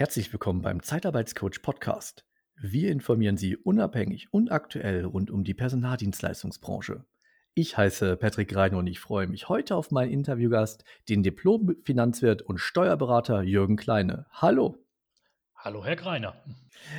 Herzlich 0.00 0.32
willkommen 0.32 0.62
beim 0.62 0.82
Zeitarbeitscoach 0.82 1.60
Podcast. 1.60 2.24
Wir 2.56 2.90
informieren 2.90 3.36
Sie 3.36 3.54
unabhängig 3.54 4.32
und 4.32 4.50
aktuell 4.50 5.04
rund 5.04 5.30
um 5.30 5.44
die 5.44 5.52
Personaldienstleistungsbranche. 5.52 7.04
Ich 7.52 7.76
heiße 7.76 8.16
Patrick 8.16 8.56
Rein 8.56 8.74
und 8.76 8.86
ich 8.86 8.98
freue 8.98 9.26
mich 9.26 9.50
heute 9.50 9.76
auf 9.76 9.90
meinen 9.90 10.10
Interviewgast, 10.10 10.84
den 11.10 11.22
Diplom-Finanzwirt 11.22 12.40
und 12.40 12.56
Steuerberater 12.56 13.42
Jürgen 13.42 13.76
Kleine. 13.76 14.24
Hallo. 14.32 14.78
Hallo, 15.54 15.84
Herr 15.84 15.96
Greiner. 15.96 16.34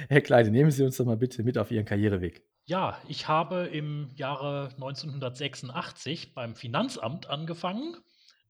Herr 0.07 0.21
Kleine, 0.21 0.51
nehmen 0.51 0.69
Sie 0.69 0.83
uns 0.83 0.97
doch 0.97 1.05
mal 1.05 1.17
bitte 1.17 1.41
mit 1.41 1.57
auf 1.57 1.71
Ihren 1.71 1.85
Karriereweg. 1.85 2.45
Ja, 2.65 3.01
ich 3.07 3.27
habe 3.27 3.65
im 3.65 4.11
Jahre 4.13 4.69
1986 4.75 6.35
beim 6.35 6.55
Finanzamt 6.55 7.27
angefangen, 7.27 7.95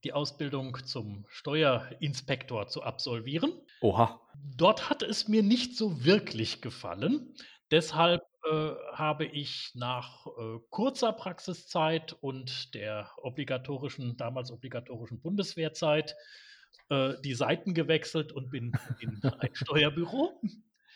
die 0.04 0.14
Ausbildung 0.14 0.78
zum 0.86 1.26
Steuerinspektor 1.30 2.68
zu 2.68 2.84
absolvieren. 2.84 3.54
Oha. 3.82 4.20
Dort 4.56 4.90
hat 4.90 5.04
es 5.04 5.28
mir 5.28 5.44
nicht 5.44 5.78
so 5.78 6.04
wirklich 6.04 6.62
gefallen. 6.62 7.34
Deshalb 7.70 8.22
äh, 8.50 8.72
habe 8.94 9.26
ich 9.26 9.72
nach 9.76 10.26
äh, 10.28 10.60
kurzer 10.70 11.14
Praxiszeit 11.14 12.14
und 12.22 12.74
der 12.74 13.10
obligatorischen, 13.18 14.18
damals 14.18 14.52
obligatorischen 14.52 15.22
Bundeswehrzeit 15.22 16.16
äh, 16.90 17.14
die 17.24 17.34
Seiten 17.36 17.74
gewechselt 17.74 18.34
und 18.34 18.50
bin 18.50 18.74
in 19.00 19.22
ein 19.40 19.54
Steuerbüro. 19.54 20.42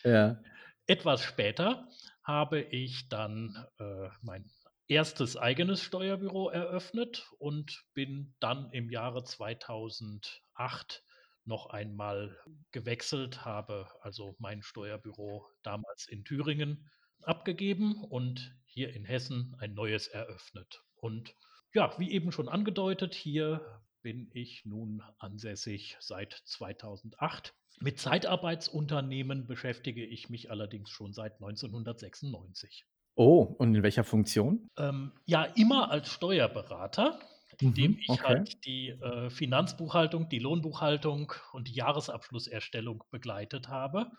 Ja. 0.04 0.42
Etwas 0.88 1.22
später 1.22 1.88
habe 2.24 2.62
ich 2.62 3.08
dann 3.10 3.66
äh, 3.80 4.10
mein 4.22 4.50
erstes 4.88 5.36
eigenes 5.36 5.82
Steuerbüro 5.82 6.50
eröffnet 6.50 7.32
und 7.40 7.84
bin 7.94 8.36
dann 8.40 8.72
im 8.72 8.90
Jahre 8.90 9.24
2008 9.24 11.04
noch 11.46 11.68
einmal 11.68 12.38
gewechselt, 12.72 13.46
habe 13.46 13.88
also 14.02 14.36
mein 14.40 14.62
Steuerbüro 14.62 15.48
damals 15.64 16.08
in 16.08 16.24
Thüringen 16.24 16.90
abgegeben 17.24 18.04
und 18.04 18.56
hier 18.66 18.94
in 18.94 19.06
Hessen 19.06 19.56
ein 19.60 19.74
neues 19.74 20.08
eröffnet. 20.08 20.84
Und 20.96 21.36
ja, 21.74 21.98
wie 21.98 22.12
eben 22.12 22.32
schon 22.32 22.50
angedeutet, 22.50 23.14
hier 23.14 23.82
bin 24.02 24.30
ich 24.34 24.66
nun 24.66 25.02
ansässig 25.18 25.98
seit 26.00 26.34
2008. 26.46 27.56
Mit 27.80 28.00
Zeitarbeitsunternehmen 28.00 29.48
beschäftige 29.48 30.06
ich 30.06 30.30
mich 30.30 30.52
allerdings 30.52 30.90
schon 30.90 31.14
seit 31.14 31.34
1996. 31.34 32.86
Oh, 33.16 33.42
und 33.58 33.76
in 33.76 33.84
welcher 33.84 34.04
Funktion? 34.04 34.68
Ähm, 34.78 35.14
ja, 35.26 35.44
immer 35.44 35.90
als 35.92 36.10
Steuerberater, 36.10 37.20
indem 37.60 37.96
Mhm, 37.96 38.02
ich 38.02 38.22
okay. 38.22 38.22
halt 38.24 38.66
die 38.66 38.90
äh, 38.90 39.30
Finanzbuchhaltung, 39.30 40.28
die 40.30 40.40
Lohnbuchhaltung 40.40 41.34
und 41.54 41.68
die 41.70 41.74
Jahresabschlusserstellung 41.74 43.04
begleitet 43.12 43.70
habe. 43.70 44.12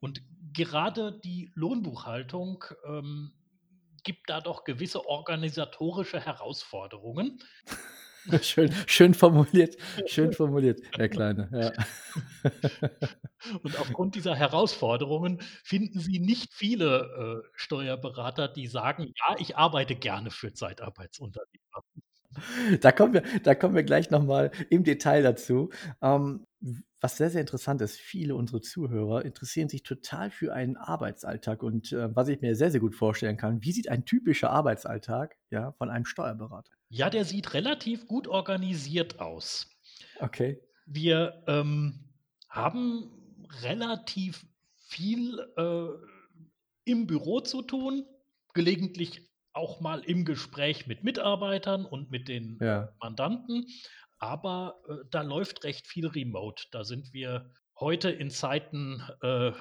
Und 0.00 0.20
gerade 0.52 1.18
die 1.24 1.50
Lohnbuchhaltung 1.54 2.64
ähm, 2.86 3.32
gibt 4.02 4.28
da 4.28 4.40
doch 4.42 4.64
gewisse 4.64 5.06
organisatorische 5.08 6.20
Herausforderungen. 6.20 7.38
Schön, 8.42 8.72
schön 8.86 9.14
formuliert, 9.14 9.76
schön 10.06 10.32
formuliert, 10.32 10.80
Herr 10.96 11.08
Kleine. 11.08 11.48
Ja. 11.52 11.72
Und 13.62 13.78
aufgrund 13.78 14.14
dieser 14.14 14.34
Herausforderungen 14.34 15.40
finden 15.62 16.00
Sie 16.00 16.20
nicht 16.20 16.54
viele 16.54 17.42
äh, 17.44 17.48
Steuerberater, 17.54 18.48
die 18.48 18.66
sagen, 18.66 19.12
ja, 19.16 19.36
ich 19.38 19.56
arbeite 19.56 19.94
gerne 19.94 20.30
für 20.30 20.52
Zeitarbeitsunternehmer. 20.52 21.84
Da 22.80 22.90
kommen 22.90 23.14
wir, 23.14 23.22
da 23.42 23.54
kommen 23.54 23.74
wir 23.74 23.84
gleich 23.84 24.10
nochmal 24.10 24.50
im 24.70 24.82
Detail 24.82 25.22
dazu. 25.22 25.70
Ähm, 26.02 26.46
was 27.00 27.18
sehr, 27.18 27.28
sehr 27.28 27.42
interessant 27.42 27.82
ist, 27.82 28.00
viele 28.00 28.34
unserer 28.34 28.62
Zuhörer 28.62 29.24
interessieren 29.24 29.68
sich 29.68 29.82
total 29.82 30.30
für 30.30 30.54
einen 30.54 30.78
Arbeitsalltag 30.78 31.62
und 31.62 31.92
äh, 31.92 32.16
was 32.16 32.28
ich 32.28 32.40
mir 32.40 32.56
sehr, 32.56 32.70
sehr 32.70 32.80
gut 32.80 32.94
vorstellen 32.94 33.36
kann, 33.36 33.62
wie 33.62 33.72
sieht 33.72 33.90
ein 33.90 34.06
typischer 34.06 34.50
Arbeitsalltag 34.50 35.36
ja, 35.50 35.72
von 35.72 35.90
einem 35.90 36.06
Steuerberater? 36.06 36.72
Ja, 36.88 37.10
der 37.10 37.24
sieht 37.24 37.54
relativ 37.54 38.06
gut 38.06 38.28
organisiert 38.28 39.20
aus. 39.20 39.68
Okay. 40.20 40.60
Wir 40.86 41.42
ähm, 41.46 42.10
haben 42.48 43.46
relativ 43.62 44.46
viel 44.86 45.38
äh, 45.56 45.88
im 46.84 47.06
Büro 47.06 47.40
zu 47.40 47.62
tun, 47.62 48.04
gelegentlich 48.52 49.30
auch 49.52 49.80
mal 49.80 50.00
im 50.00 50.24
Gespräch 50.24 50.86
mit 50.86 51.04
Mitarbeitern 51.04 51.84
und 51.86 52.10
mit 52.10 52.28
den 52.28 52.58
Ja. 52.60 52.88
Mandanten, 53.00 53.66
aber 54.18 54.80
äh, 54.88 55.04
da 55.10 55.22
läuft 55.22 55.64
recht 55.64 55.86
viel 55.86 56.06
remote. 56.06 56.64
Da 56.70 56.84
sind 56.84 57.12
wir 57.12 57.50
heute 57.78 58.10
in 58.10 58.30
Zeiten, 58.30 59.02
äh, 59.22 59.52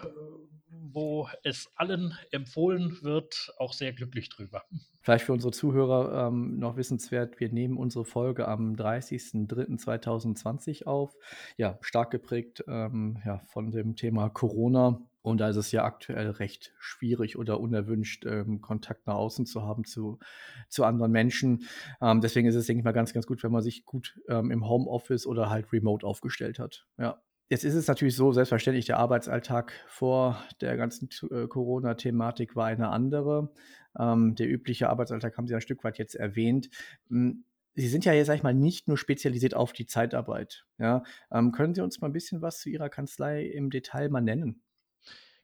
wo 0.82 1.28
es 1.44 1.70
allen 1.76 2.18
empfohlen 2.32 2.98
wird, 3.02 3.54
auch 3.58 3.74
sehr 3.74 3.92
glücklich 3.94 4.30
drüber. 4.30 4.64
Vielleicht 5.02 5.26
für 5.26 5.34
unsere 5.34 5.52
Zuhörer 5.52 6.28
ähm, 6.28 6.60
noch 6.60 6.78
wissenswert, 6.78 7.40
wir 7.40 7.52
nehmen 7.52 7.78
unsere 7.78 8.06
Folge 8.06 8.48
am 8.48 8.76
30.03.2020 8.76 10.86
auf. 10.86 11.18
Ja, 11.58 11.80
stark 11.82 12.12
geprägt 12.12 12.64
ähm, 12.68 13.20
ja, 13.26 13.40
von 13.40 13.72
dem 13.72 13.96
Thema 13.96 14.30
Corona. 14.30 15.02
Und 15.24 15.40
da 15.40 15.50
ist 15.50 15.56
es 15.56 15.72
ja 15.72 15.86
aktuell 15.86 16.30
recht 16.32 16.74
schwierig 16.80 17.38
oder 17.38 17.62
unerwünscht, 17.62 18.26
ähm, 18.26 18.60
Kontakt 18.60 19.08
nach 19.08 19.16
außen 19.16 19.46
zu 19.46 19.64
haben 19.64 19.86
zu, 19.86 20.20
zu 20.68 20.84
anderen 20.84 21.14
Menschen. 21.14 21.66
Ähm, 22.02 22.20
deswegen 22.20 22.48
ist 22.48 22.56
es, 22.56 22.68
denke 22.68 22.80
ich 22.80 22.86
mal, 22.86 22.92
ganz, 22.92 23.14
ganz 23.14 23.26
gut, 23.26 23.42
wenn 23.42 23.52
man 23.52 23.62
sich 23.62 23.86
gut 23.86 24.20
ähm, 24.28 24.52
im 24.52 24.68
Homeoffice 24.68 25.26
oder 25.26 25.50
halt 25.50 25.72
remote 25.72 26.06
aufgestellt 26.06 26.60
hat. 26.60 26.86
Ja. 26.98 27.22
Jetzt 27.54 27.66
ist 27.66 27.76
es 27.76 27.88
natürlich 27.88 28.16
so, 28.16 28.32
selbstverständlich, 28.32 28.88
der 28.88 28.98
Arbeitsalltag 28.98 29.74
vor 29.86 30.44
der 30.60 30.76
ganzen 30.76 31.08
äh, 31.30 31.46
Corona-Thematik 31.46 32.56
war 32.56 32.66
eine 32.66 32.90
andere. 32.90 33.54
Ähm, 33.96 34.34
der 34.34 34.50
übliche 34.50 34.90
Arbeitsalltag 34.90 35.38
haben 35.38 35.46
Sie 35.46 35.54
ein 35.54 35.62
Stück 35.62 35.84
weit 35.84 36.00
jetzt 36.00 36.16
erwähnt. 36.16 36.72
Hm, 37.10 37.46
Sie 37.76 37.88
sind 37.88 38.06
ja 38.06 38.14
jetzt, 38.14 38.26
sag 38.26 38.38
ich 38.38 38.42
mal, 38.42 38.56
nicht 38.56 38.88
nur 38.88 38.98
spezialisiert 38.98 39.54
auf 39.54 39.72
die 39.72 39.86
Zeitarbeit. 39.86 40.66
Ja? 40.80 41.04
Ähm, 41.32 41.52
können 41.52 41.76
Sie 41.76 41.82
uns 41.82 42.02
mal 42.02 42.08
ein 42.08 42.14
bisschen 42.14 42.42
was 42.42 42.58
zu 42.58 42.72
Ihrer 42.72 42.90
Kanzlei 42.90 43.44
im 43.44 43.70
Detail 43.70 44.10
mal 44.10 44.22
nennen? 44.22 44.64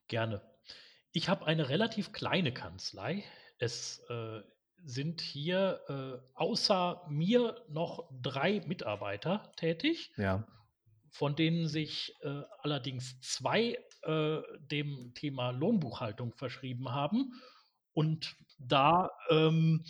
Gerne. 0.08 0.42
Ich 1.12 1.30
habe 1.30 1.46
eine 1.46 1.70
relativ 1.70 2.12
kleine 2.12 2.52
Kanzlei. 2.52 3.24
Es 3.60 4.04
äh, 4.10 4.40
sind 4.84 5.22
hier 5.22 5.80
äh, 5.88 6.28
außer 6.34 7.04
mir 7.08 7.64
noch 7.70 8.10
drei 8.20 8.64
Mitarbeiter 8.66 9.52
tätig, 9.58 10.12
Ja. 10.18 10.48
Von 11.12 11.36
denen 11.36 11.68
sich 11.68 12.16
äh, 12.22 12.42
allerdings 12.62 13.20
zwei 13.22 13.78
äh, 14.04 14.42
dem 14.60 15.14
Thema 15.14 15.52
Lohnbuchhaltung 15.52 16.34
verschrieben 16.34 16.92
haben. 16.92 17.34
Und 17.94 18.36
da, 18.60 19.12
ähm, 19.30 19.84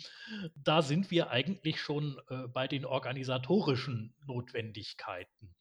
da 0.56 0.82
sind 0.82 1.10
wir 1.10 1.30
eigentlich 1.30 1.80
schon 1.80 2.20
äh, 2.28 2.48
bei 2.48 2.66
den 2.66 2.84
organisatorischen 2.84 4.14
Notwendigkeiten. 4.26 5.54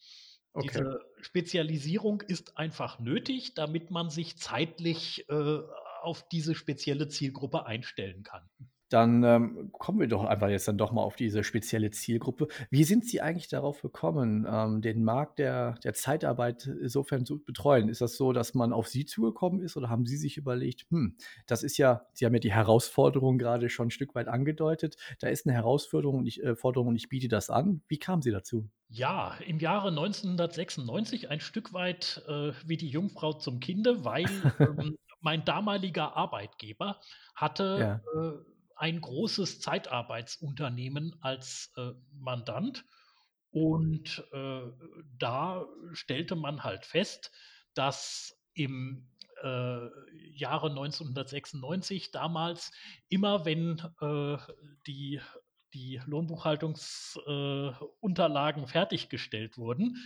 Okay. 0.53 0.67
Diese 0.67 0.99
Spezialisierung 1.21 2.21
ist 2.21 2.57
einfach 2.57 2.99
nötig, 2.99 3.53
damit 3.53 3.91
man 3.91 4.09
sich 4.09 4.37
zeitlich 4.37 5.29
äh, 5.29 5.59
auf 6.01 6.27
diese 6.29 6.55
spezielle 6.55 7.07
Zielgruppe 7.07 7.65
einstellen 7.65 8.23
kann. 8.23 8.49
Dann 8.89 9.23
ähm, 9.23 9.69
kommen 9.71 9.99
wir 9.99 10.07
doch 10.07 10.23
einfach 10.25 10.49
jetzt 10.49 10.67
dann 10.67 10.77
doch 10.77 10.91
mal 10.91 11.01
auf 11.03 11.15
diese 11.15 11.43
spezielle 11.43 11.91
Zielgruppe. 11.91 12.47
Wie 12.69 12.83
sind 12.83 13.05
Sie 13.05 13.21
eigentlich 13.21 13.47
darauf 13.47 13.81
gekommen, 13.81 14.47
ähm, 14.49 14.81
den 14.81 15.03
Markt 15.03 15.39
der, 15.39 15.75
der 15.83 15.93
Zeitarbeit 15.93 16.65
insofern 16.65 17.25
zu 17.25 17.39
betreuen? 17.43 17.89
Ist 17.89 18.01
das 18.01 18.17
so, 18.17 18.33
dass 18.33 18.53
man 18.53 18.73
auf 18.73 18.87
Sie 18.87 19.05
zugekommen 19.05 19.61
ist 19.61 19.77
oder 19.77 19.89
haben 19.89 20.05
Sie 20.05 20.17
sich 20.17 20.37
überlegt, 20.37 20.87
hm, 20.89 21.15
das 21.45 21.63
ist 21.63 21.77
ja, 21.77 22.05
Sie 22.13 22.25
haben 22.25 22.33
ja 22.33 22.39
die 22.39 22.51
Herausforderung 22.53 23.37
gerade 23.37 23.69
schon 23.69 23.87
ein 23.87 23.91
Stück 23.91 24.15
weit 24.15 24.27
angedeutet, 24.27 24.97
da 25.19 25.27
ist 25.27 25.45
eine 25.45 25.55
Herausforderung 25.55 26.19
und 26.19 26.25
ich, 26.25 26.43
äh, 26.43 26.55
Forderung 26.55 26.89
und 26.89 26.95
ich 26.95 27.09
biete 27.09 27.27
das 27.27 27.49
an. 27.49 27.81
Wie 27.87 27.97
kamen 27.99 28.21
Sie 28.21 28.31
dazu? 28.31 28.69
Ja, 28.89 29.35
im 29.45 29.59
Jahre 29.59 29.89
1996 29.89 31.29
ein 31.29 31.39
Stück 31.39 31.73
weit 31.73 32.23
äh, 32.27 32.53
wie 32.65 32.77
die 32.77 32.89
Jungfrau 32.89 33.33
zum 33.33 33.59
Kinde, 33.59 34.03
weil 34.03 34.25
ähm, 34.59 34.97
mein 35.21 35.45
damaliger 35.45 36.15
Arbeitgeber 36.15 36.99
hatte 37.35 37.77
Ja. 37.79 38.21
äh, 38.21 38.58
ein 38.79 38.99
großes 39.01 39.59
Zeitarbeitsunternehmen 39.59 41.21
als 41.21 41.73
äh, 41.75 41.91
Mandant. 42.13 42.85
Und 43.51 44.23
äh, 44.31 44.61
da 45.17 45.65
stellte 45.91 46.37
man 46.37 46.63
halt 46.63 46.85
fest, 46.85 47.29
dass 47.73 48.39
im 48.53 49.09
äh, 49.43 49.89
Jahre 50.33 50.69
1996 50.69 52.11
damals 52.11 52.71
immer, 53.09 53.43
wenn 53.45 53.81
äh, 53.99 54.37
die, 54.87 55.19
die 55.73 55.99
Lohnbuchhaltungsunterlagen 56.05 58.67
fertiggestellt 58.67 59.57
wurden, 59.57 59.97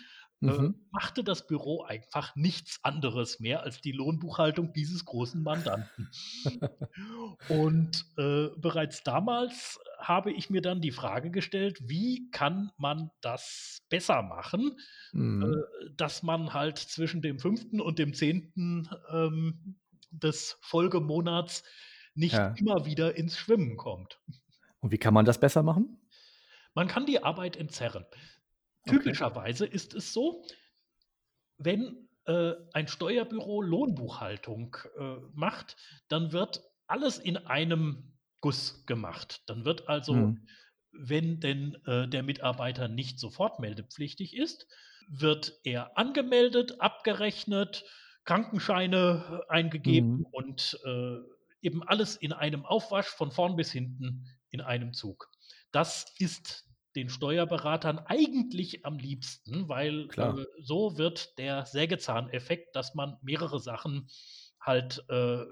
äh, 0.43 0.51
Mhm. 0.51 0.75
machte 0.91 1.23
das 1.23 1.47
Büro 1.47 1.83
einfach 1.83 2.35
nichts 2.35 2.79
anderes 2.83 3.39
mehr 3.39 3.63
als 3.63 3.81
die 3.81 3.91
Lohnbuchhaltung 3.93 4.73
dieses 4.73 5.05
großen 5.05 5.41
Mandanten. 5.41 6.09
Und 7.49 8.05
äh, 8.17 8.49
bereits 8.57 9.03
damals 9.03 9.79
habe 9.99 10.31
ich 10.31 10.49
mir 10.49 10.61
dann 10.61 10.81
die 10.81 10.91
Frage 10.91 11.31
gestellt, 11.31 11.79
wie 11.87 12.29
kann 12.31 12.71
man 12.77 13.09
das 13.21 13.79
besser 13.89 14.21
machen, 14.21 14.77
Mhm. 15.13 15.43
äh, 15.43 15.89
dass 15.95 16.23
man 16.23 16.53
halt 16.53 16.77
zwischen 16.77 17.21
dem 17.21 17.39
5. 17.39 17.81
und 17.81 17.99
dem 17.99 18.13
10. 18.13 18.87
Ähm, 19.11 19.79
des 20.11 20.57
Folgemonats 20.61 21.63
nicht 22.13 22.33
Ja. 22.33 22.53
immer 22.57 22.85
wieder 22.85 23.15
ins 23.15 23.37
Schwimmen 23.37 23.77
kommt. 23.77 24.19
Und 24.79 24.91
wie 24.91 24.97
kann 24.99 25.13
man 25.13 25.25
das 25.25 25.39
besser 25.39 25.63
machen? 25.63 25.97
Man 26.75 26.87
kann 26.87 27.05
die 27.05 27.23
Arbeit 27.23 27.55
entzerren. 27.57 28.05
Okay. 28.87 29.15
Typischerweise 29.15 29.65
ist 29.65 29.93
es 29.93 30.13
so, 30.13 30.45
wenn, 31.57 32.09
äh, 32.25 32.53
ein 32.73 32.87
Steuerbüro 32.87 33.61
Lohnbuchhaltung, 33.61 34.77
äh, 34.97 35.17
macht, 35.33 35.75
dann 36.07 36.31
wird 36.31 36.61
alles 36.87 37.17
in 37.19 37.37
einem 37.37 38.17
Guss 38.41 38.85
gemacht. 38.85 39.43
Dann 39.47 39.65
wird 39.65 39.87
also, 39.89 40.35
Mhm. 40.35 40.47
wenn 40.91 41.39
denn, 41.39 41.75
äh, 41.85 42.07
der 42.07 42.23
Mitarbeiter 42.23 42.87
nicht 42.87 43.19
sofort 43.19 43.59
meldepflichtig 43.59 44.35
ist, 44.35 44.67
wird 45.09 45.59
er 45.63 45.97
angemeldet, 45.97 46.81
abgerechnet, 46.81 47.85
Krankenscheine 48.25 49.43
eingegeben 49.49 50.07
Mhm. 50.17 50.25
und, 50.31 50.79
äh, 50.85 51.17
eben 51.61 51.83
alles 51.83 52.15
in 52.17 52.33
einem 52.33 52.65
Aufwasch 52.65 53.07
von 53.07 53.31
vorn 53.31 53.55
bis 53.55 53.71
hinten 53.71 54.27
in 54.49 54.61
einem 54.61 54.93
Zug. 54.93 55.29
Das 55.71 56.13
ist 56.19 56.69
den 56.95 57.09
Steuerberatern 57.09 57.99
eigentlich 57.99 58.85
am 58.85 58.97
liebsten, 58.97 59.67
weil, 59.69 60.11
äh, 60.19 60.45
so 60.61 60.97
wird 60.97 61.37
der 61.37 61.65
Sägezahneffekt, 61.65 62.75
dass 62.75 62.95
man 62.95 63.17
mehrere 63.21 63.59
Sachen 63.59 64.09
halt, 64.61 65.03
äh, 65.09 65.45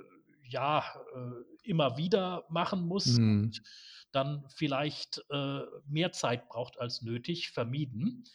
ja, 0.43 0.83
äh, 1.15 1.69
immer 1.69 1.97
wieder 1.97 2.45
machen 2.49 2.81
muss 2.87 3.17
Mhm. 3.17 3.27
und 3.29 3.61
dann 4.11 4.45
vielleicht, 4.49 5.23
äh, 5.29 5.61
mehr 5.87 6.11
Zeit 6.11 6.47
braucht 6.49 6.79
als 6.79 7.01
nötig, 7.01 7.51
vermieden. 7.51 8.25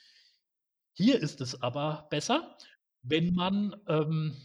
Hier 0.94 1.20
ist 1.20 1.40
es 1.40 1.60
aber 1.62 2.06
besser, 2.10 2.56
wenn 3.02 3.34
man, 3.34 3.76
ähm, 3.88 4.36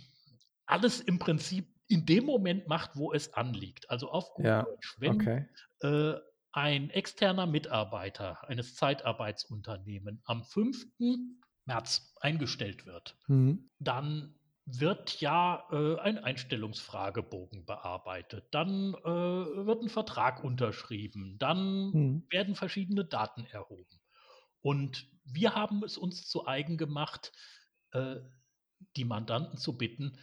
alles 0.65 1.01
im 1.01 1.19
Prinzip 1.19 1.67
in 1.87 2.05
dem 2.05 2.25
Moment 2.25 2.67
macht, 2.67 2.95
wo 2.95 3.11
es 3.13 3.33
anliegt. 3.33 3.89
Also 3.89 4.09
auf 4.11 4.33
gut 4.33 4.45
Ja, 4.45 4.63
Deutsch, 4.63 4.95
wenn, 4.99 5.15
okay. 5.15 5.47
äh, 5.81 6.13
ein 6.53 6.89
externer 6.89 7.45
Mitarbeiter 7.47 8.47
eines 8.47 8.75
Zeitarbeitsunternehmen 8.75 10.21
am 10.25 10.43
5. 10.43 11.39
März 11.65 12.15
eingestellt 12.21 12.85
wird, 12.85 13.17
Mhm. 13.29 13.67
dann 13.79 14.35
wird 14.65 15.21
ja, 15.21 15.67
äh, 15.71 15.99
ein 15.99 16.19
Einstellungsfragebogen 16.19 17.65
bearbeitet. 17.65 18.47
Dann, 18.53 18.93
äh, 18.95 19.05
wird 19.05 19.83
'n 19.83 19.89
Vertrag 19.89 20.43
unterschrieben. 20.43 21.37
Dann 21.39 21.93
Mhm. 21.93 22.31
werden 22.31 22.55
verschiedene 22.55 23.05
Daten 23.05 23.45
erhoben. 23.45 24.01
Und 24.61 25.09
wir 25.25 25.55
haben 25.55 25.83
es 25.83 25.97
uns 25.97 26.27
zu 26.29 26.47
eigen 26.47 26.77
gemacht, 26.77 27.33
äh, 27.91 28.17
die 28.97 29.05
Mandanten 29.05 29.57
zu 29.57 29.77
bitten: 29.77 30.17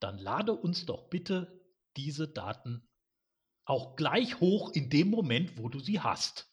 „Dann 0.00 0.18
lade 0.18 0.52
uns 0.54 0.86
doch 0.86 1.10
bitte 1.10 1.62
diese 1.96 2.28
Daten 2.28 2.88
auch 3.64 3.96
gleich 3.96 4.40
hoch 4.40 4.72
in 4.74 4.90
dem 4.90 5.10
Moment, 5.10 5.58
wo 5.58 5.68
du 5.68 5.80
sie 5.80 6.00
hast.“ 6.00 6.50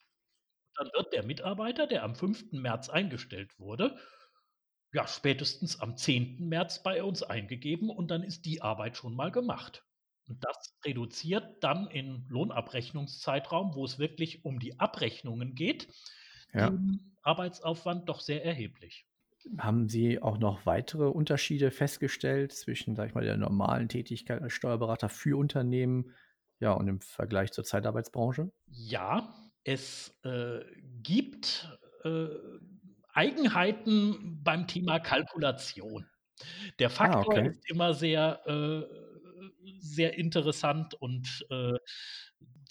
Dann 0.76 0.90
wird 0.96 1.14
der 1.14 1.24
Mitarbeiter, 1.26 1.88
der 1.88 2.04
am 2.04 2.16
5. 2.16 2.60
März 2.60 2.90
eingestellt 2.90 3.60
wurde, 3.60 3.98
ja, 4.94 5.08
spätestens 5.08 5.80
am 5.82 5.98
10. 5.98 6.48
März 6.50 6.84
bei 6.84 7.04
uns 7.04 7.24
eingegeben 7.24 7.90
und 7.90 8.10
dann 8.12 8.24
ist 8.24 8.46
die 8.46 8.62
Arbeit 8.62 8.98
schon 8.98 9.16
mal 9.16 9.32
gemacht. 9.32 9.86
Und 10.28 10.44
das 10.46 10.78
reduziert 10.86 11.64
dann 11.64 11.88
im 11.90 12.26
Lohnabrechnungszeitraum, 12.30 13.76
wo 13.76 13.86
es 13.86 14.00
wirklich 14.00 14.46
um 14.46 14.60
die 14.60 14.80
Abrechnungen 14.80 15.56
geht, 15.56 15.90
Ja. 16.54 16.80
den 16.80 17.18
Arbeitsaufwand 17.24 18.10
doch 18.10 18.20
sehr 18.22 18.44
erheblich. 18.46 19.06
Haben 19.58 19.88
Sie 19.88 20.22
auch 20.22 20.38
noch 20.38 20.66
weitere 20.66 21.06
Unterschiede 21.06 21.72
festgestellt 21.72 22.52
zwischen, 22.52 22.96
sage 22.96 23.10
ich 23.10 23.16
mal, 23.16 23.24
der 23.24 23.38
normalen 23.38 23.88
Tätigkeit 23.88 24.42
als 24.42 24.54
Steuerberater 24.54 25.08
für 25.10 25.38
Unternehmen, 25.38 26.14
ja, 26.60 26.74
und 26.74 26.88
im 26.88 27.02
Vergleich 27.02 27.52
zur 27.52 27.64
Zeitarbeitsbranche? 27.64 28.52
Ja, 28.68 29.34
es, 29.64 30.20
äh, 30.24 30.60
gibt, 31.02 31.70
äh, 32.04 32.28
Eigenheiten 33.12 34.44
beim 34.44 34.68
Thema 34.68 35.00
Kalkulation. 35.00 36.08
Der 36.80 36.90
Ah, 36.98 37.20
Faktor 37.20 37.22
okay. 37.22 37.50
ist 37.50 37.70
immer 37.70 37.94
sehr, 37.94 38.42
äh, 38.48 38.84
sehr 39.80 40.18
interessant 40.18 40.94
und, 40.96 41.46
äh, 41.50 41.74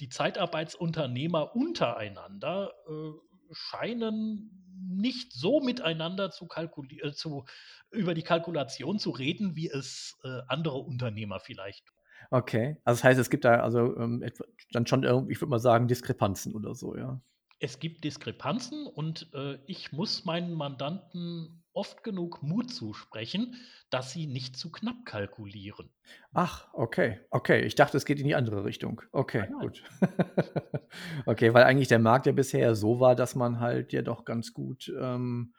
die 0.00 0.08
Zeitarbeitsunternehmer 0.08 1.54
untereinander, 1.56 2.72
äh, 2.88 3.12
scheinen 3.52 4.50
nicht 4.78 5.32
so 5.32 5.60
miteinander 5.60 6.30
zu 6.30 6.46
kalkuli 6.46 7.00
äh, 7.00 7.12
zu 7.12 7.44
über 7.90 8.14
die 8.14 8.22
Kalkulation 8.22 8.98
zu 8.98 9.10
reden, 9.10 9.56
wie 9.56 9.68
es, 9.68 10.16
äh, 10.24 10.40
andere 10.48 10.78
Unternehmer 10.78 11.40
vielleicht 11.40 11.86
tun. 11.86 11.97
Okay. 12.30 12.76
Also, 12.84 12.98
das 12.98 13.04
heißt, 13.04 13.20
es 13.20 13.30
gibt 13.30 13.44
da 13.44 13.60
also, 13.60 13.96
ähm, 13.96 14.24
dann 14.72 14.86
schon 14.86 15.02
irgend 15.04 15.30
ich 15.30 15.40
würde 15.40 15.50
mal 15.50 15.58
sagen, 15.58 15.88
Diskrepanzen 15.88 16.54
oder 16.54 16.74
so, 16.74 16.96
ja? 16.96 17.20
Es 17.60 17.78
gibt 17.78 18.02
Diskrepanzen 18.02 18.84
und, 18.88 19.32
äh, 19.32 19.60
ich 19.66 19.92
muss 19.92 20.24
meinen 20.24 20.54
Mandanten 20.54 21.62
oft 21.72 22.02
genug 22.02 22.42
Mut 22.42 22.68
zusprechen, 22.72 23.54
dass 23.90 24.10
sie 24.12 24.26
nicht 24.26 24.56
zu 24.56 24.72
knapp 24.72 25.04
kalkulieren. 25.04 25.92
Ach, 26.32 26.68
okay, 26.72 27.20
okay. 27.30 27.62
Ich 27.64 27.74
dachte, 27.74 27.96
es 27.96 28.04
geht 28.04 28.18
in 28.20 28.26
die 28.26 28.34
andere 28.34 28.64
Richtung. 28.64 29.02
Nein, 29.34 29.48
Okay, 29.48 29.48
nein. 29.50 29.66
gut. 29.66 29.82
Okay, 31.26 31.52
weil 31.54 31.64
eigentlich 31.64 31.88
der 31.88 31.98
Markt 31.98 32.26
ja 32.26 32.32
bisher 32.32 32.74
so 32.74 33.00
war, 33.00 33.14
dass 33.14 33.34
man 33.34 33.60
halt 33.60 33.92
ja 33.92 34.02
doch 34.02 34.24
ganz 34.24 34.52
gut 34.52 34.92
ähm, 34.98 35.54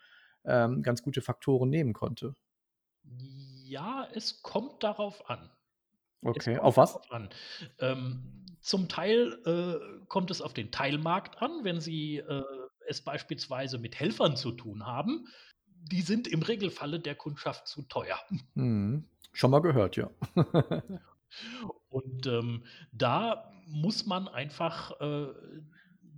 ähm, 0.45 0.81
ganz 0.83 1.04
gute 1.04 1.22
Faktoren 1.22 1.69
nehmen 1.69 1.94
konnte. 1.94 2.36
Ja, 3.04 4.07
es 4.13 4.42
kommt 4.42 4.83
darauf 4.83 5.30
an. 5.30 5.51
Okay, 6.21 6.57
auf 6.57 6.77
was? 6.77 7.00
Ähm, 7.80 8.45
zum 8.62 8.89
Teil, 8.89 9.39
äh, 9.45 10.06
kommt 10.07 10.31
es 10.31 10.42
auf 10.42 10.54
den 10.54 10.71
Teilmarkt 10.71 11.42
an, 11.42 11.63
wenn 11.63 11.80
Sie, 11.80 12.18
äh, 12.18 12.44
es 12.88 13.01
beispielsweise 13.01 13.77
mit 13.77 14.00
Helfern 14.00 14.36
zu 14.36 14.51
tun 14.51 14.86
haben. 14.86 15.27
Die 15.92 16.01
sind 16.01 16.27
im 16.27 16.42
Regelfalle 16.42 17.00
der 17.00 17.16
Kundschaft 17.16 17.68
zu 17.68 17.83
teuer. 17.83 18.19
Mhm. 18.56 19.06
Schon 19.33 19.51
mal 19.51 19.62
gehört, 19.62 19.95
ja. 19.95 20.10
Und, 21.89 22.25
ähm, 22.25 22.65
da 22.91 23.51
muss 23.67 24.08
man 24.08 24.27
einfach, 24.27 25.00
äh, 25.00 25.27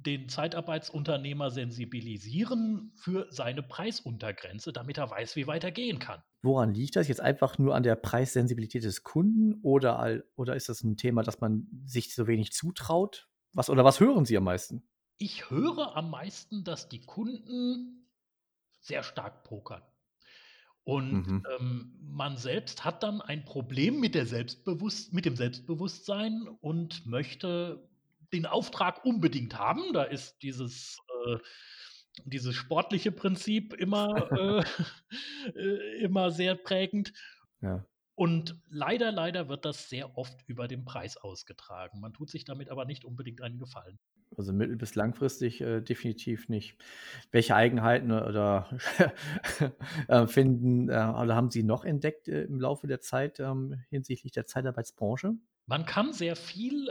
den 0.05 0.29
Zeitarbeitsunternehmer 0.29 1.51
sensibilisieren 1.51 2.91
für 2.95 3.27
seine 3.31 3.63
Preisuntergrenze, 3.63 4.73
damit 4.73 4.97
er 4.97 5.09
weiß, 5.11 5.35
wie 5.35 5.47
weit 5.47 5.63
er 5.63 5.71
gehen 5.71 5.99
kann. 5.99 6.23
Woran 6.43 6.73
liegt 6.73 6.95
das? 6.95 7.07
Jetzt 7.07 7.21
einfach 7.21 7.59
nur 7.59 7.75
an 7.75 7.83
der 7.83 7.95
Preissensibilität 7.95 8.83
des 8.83 9.03
Kunden 9.03 9.55
oder 9.61 10.23
oder 10.35 10.55
ist 10.55 10.69
das 10.69 10.83
'n 10.83 10.97
Thema, 10.97 11.21
dass 11.23 11.39
man 11.39 11.67
sich 11.85 12.09
zu 12.11 12.25
wenig 12.27 12.51
zutraut? 12.51 13.29
Was 13.53 13.69
oder 13.69 13.83
was 13.85 13.99
hören 13.99 14.25
Sie 14.25 14.37
am 14.37 14.45
meisten? 14.45 14.83
Ich 15.19 15.49
höre 15.49 15.95
am 15.95 16.09
meisten, 16.09 16.65
dass 16.65 16.89
die 16.89 17.05
Kunden 17.05 18.09
sehr 18.81 19.03
stark 19.03 19.43
pokern. 19.45 19.83
Und, 20.83 21.11
Mhm. 21.11 21.51
ähm, 21.59 21.97
man 22.01 22.37
selbst 22.37 22.83
hat 22.85 23.03
dann 23.03 23.21
ein 23.21 23.45
Problem 23.45 23.99
mit 23.99 24.15
der 24.15 24.25
Selbstbewusst 24.25 25.13
mit 25.13 25.25
dem 25.25 25.35
Selbstbewusstsein 25.35 26.47
und 26.61 27.05
möchte 27.05 27.90
den 28.33 28.45
Auftrag 28.45 29.05
unbedingt 29.05 29.57
haben. 29.57 29.93
Da 29.93 30.03
ist 30.03 30.41
dieses, 30.41 30.97
äh 31.25 31.37
dieses 32.25 32.55
sportliche 32.55 33.11
Prinzip 33.11 33.73
immer, 33.73 34.31
äh, 35.55 35.59
äh, 35.59 36.03
immer 36.03 36.31
sehr 36.31 36.55
prägend. 36.55 37.13
Ja. 37.61 37.85
Und 38.15 38.59
leider, 38.69 39.11
leider 39.11 39.49
wird 39.49 39.65
das 39.65 39.89
sehr 39.89 40.17
oft 40.17 40.43
über 40.45 40.67
den 40.67 40.85
Preis 40.85 41.17
ausgetragen. 41.17 41.99
Man 42.01 42.13
tut 42.13 42.29
sich 42.29 42.45
damit 42.45 42.69
aber 42.69 42.85
nicht 42.85 43.05
unbedingt 43.05 43.41
einen 43.41 43.57
Gefallen. 43.57 43.97
Also, 44.37 44.53
mittel 44.53 44.75
bis 44.75 44.95
langfristig, 44.95 45.59
äh, 45.61 45.81
definitiv 45.81 46.47
nicht. 46.47 46.77
Welche 47.31 47.55
Eigenheiten 47.55 48.11
oder 48.11 48.69
äh, 50.07 50.27
finden 50.27 50.89
äh, 50.89 50.91
oder 50.93 51.35
haben 51.35 51.49
Sie 51.49 51.63
noch 51.63 51.83
entdeckt, 51.83 52.27
äh, 52.27 52.43
im 52.43 52.59
Laufe 52.59 52.87
der 52.87 53.01
Zeit, 53.01 53.39
ähm, 53.39 53.81
hinsichtlich 53.89 54.31
der 54.31 54.45
Zeitarbeitsbranche? 54.45 55.33
Man 55.65 55.85
kann 55.85 56.13
sehr 56.13 56.35
viel, 56.35 56.89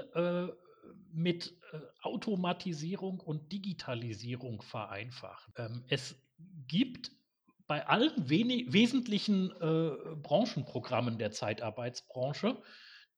mit, 1.12 1.56
äh, 1.72 1.78
Automatisierung 2.02 3.20
und 3.20 3.52
Digitalisierung 3.52 4.62
vereinfachen. 4.62 5.52
Ähm, 5.56 5.84
es 5.88 6.16
gibt 6.66 7.12
bei 7.66 7.86
allen 7.86 8.28
wesentlichen, 8.28 9.50
äh, 9.60 10.16
Branchenprogrammen 10.16 11.18
der 11.18 11.30
Zeitarbeitsbranche 11.30 12.60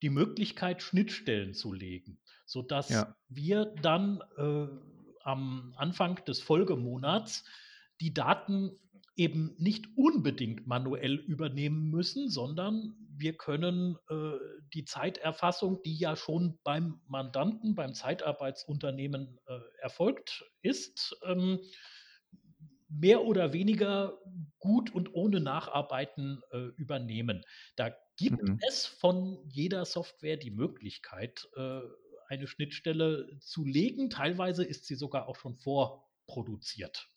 die 0.03 0.11
Möglichkeit, 0.11 0.83
Schnittstellen 0.83 1.55
zu 1.55 1.73
legen, 1.73 2.19
sodass 2.45 2.89
Ja. 2.91 3.17
wir 3.29 3.67
dann, 3.83 4.21
äh, 4.37 4.67
am 5.25 5.73
Anfang 5.77 6.17
des 6.27 6.41
Folgemonats 6.41 7.45
die 8.01 8.13
Daten 8.13 8.73
eben 9.17 9.55
nicht 9.59 9.87
unbedingt 9.97 10.67
manuell 10.67 11.15
übernehmen 11.15 11.91
müssen, 11.91 12.29
sondern 12.29 13.02
wir 13.15 13.37
können 13.37 13.97
äh, 14.09 14.33
die 14.75 14.85
Zeiterfassung, 14.85 15.83
die 15.83 15.97
ja 15.97 16.17
schon 16.17 16.59
beim 16.65 17.01
Mandanten, 17.07 17.75
beim 17.75 17.95
Zeitarbeitsunternehmen 17.95 19.39
äh, 19.47 19.59
erfolgt 19.81 20.45
ist, 20.63 21.17
ähm, 21.25 21.61
mehr 22.89 23.25
oder 23.25 23.53
weniger 23.53 24.19
gut 24.59 24.95
und 24.95 25.15
ohne 25.15 25.41
Nacharbeiten 25.41 26.43
äh, 26.51 26.59
übernehmen. 26.77 27.43
Da 27.77 27.95
gibt 28.17 28.43
Mhm. 28.43 28.59
es 28.69 28.85
von 28.87 29.39
jeder 29.49 29.85
Software 29.87 30.37
die 30.37 30.51
Möglichkeit, 30.51 31.49
äh, 31.57 31.81
eine 32.29 32.47
Schnittstelle 32.47 33.39
zu 33.41 33.65
legen. 33.65 34.11
Teilweise 34.11 34.65
ist 34.65 34.87
sie 34.87 34.95
sogar 34.95 35.27
auch 35.29 35.37
schon 35.37 35.57
vorproduziert. 35.57 37.09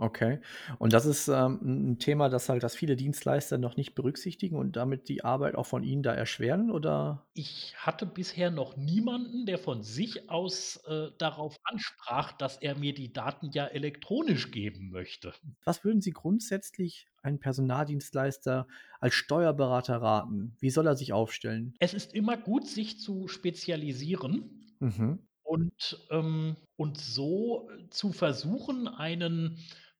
Okay. 0.00 0.40
Und 0.78 0.92
das 0.92 1.06
ist, 1.06 1.26
ähm, 1.28 1.58
'n 1.62 1.90
'n 1.94 1.98
Thema, 1.98 2.28
das 2.28 2.48
halt 2.48 2.62
das 2.62 2.76
viele 2.76 2.94
Dienstleister 2.94 3.58
noch 3.58 3.76
nicht 3.76 3.94
berücksichtigen 3.96 4.56
und 4.56 4.76
damit 4.76 5.08
die 5.08 5.24
Arbeit 5.24 5.56
auch 5.56 5.66
von 5.66 5.82
Ihnen 5.82 6.02
da 6.04 6.14
erschweren, 6.14 6.70
oder? 6.70 7.26
Ich 7.36 7.74
hatte 7.78 8.04
bisher 8.04 8.50
noch 8.50 8.76
niemanden, 8.76 9.46
der 9.46 9.58
von 9.58 9.82
sich 9.82 10.28
aus, 10.28 10.76
äh, 10.86 11.10
darauf 11.18 11.56
ansprach, 11.64 12.32
dass 12.32 12.58
er 12.58 12.74
mir 12.76 12.92
die 12.94 13.12
Daten 13.14 13.50
ja 13.52 13.66
elektronisch 13.66 14.50
geben 14.50 14.90
möchte. 14.90 15.32
Was 15.64 15.84
würden 15.84 16.00
Sie 16.00 16.10
grundsätzlich 16.10 17.06
einem 17.22 17.38
Personaldienstleister 17.38 18.66
als 19.00 19.14
Steuerberater 19.14 19.96
raten? 20.02 20.56
Wie 20.58 20.70
soll 20.70 20.86
er 20.88 20.96
sich 20.96 21.12
aufstellen? 21.12 21.78
Es 21.80 21.94
ist 21.94 22.12
immer 22.14 22.36
gut, 22.36 22.66
sich 22.66 22.98
zu 23.00 23.28
spezialisieren 23.28 24.76
Mhm. 24.80 25.18
und, 25.42 26.06
ähm 26.10 26.56
und 26.76 26.98
so 26.98 27.70
zu 27.90 28.12
versuchen, 28.12 28.88
einen 28.88 29.58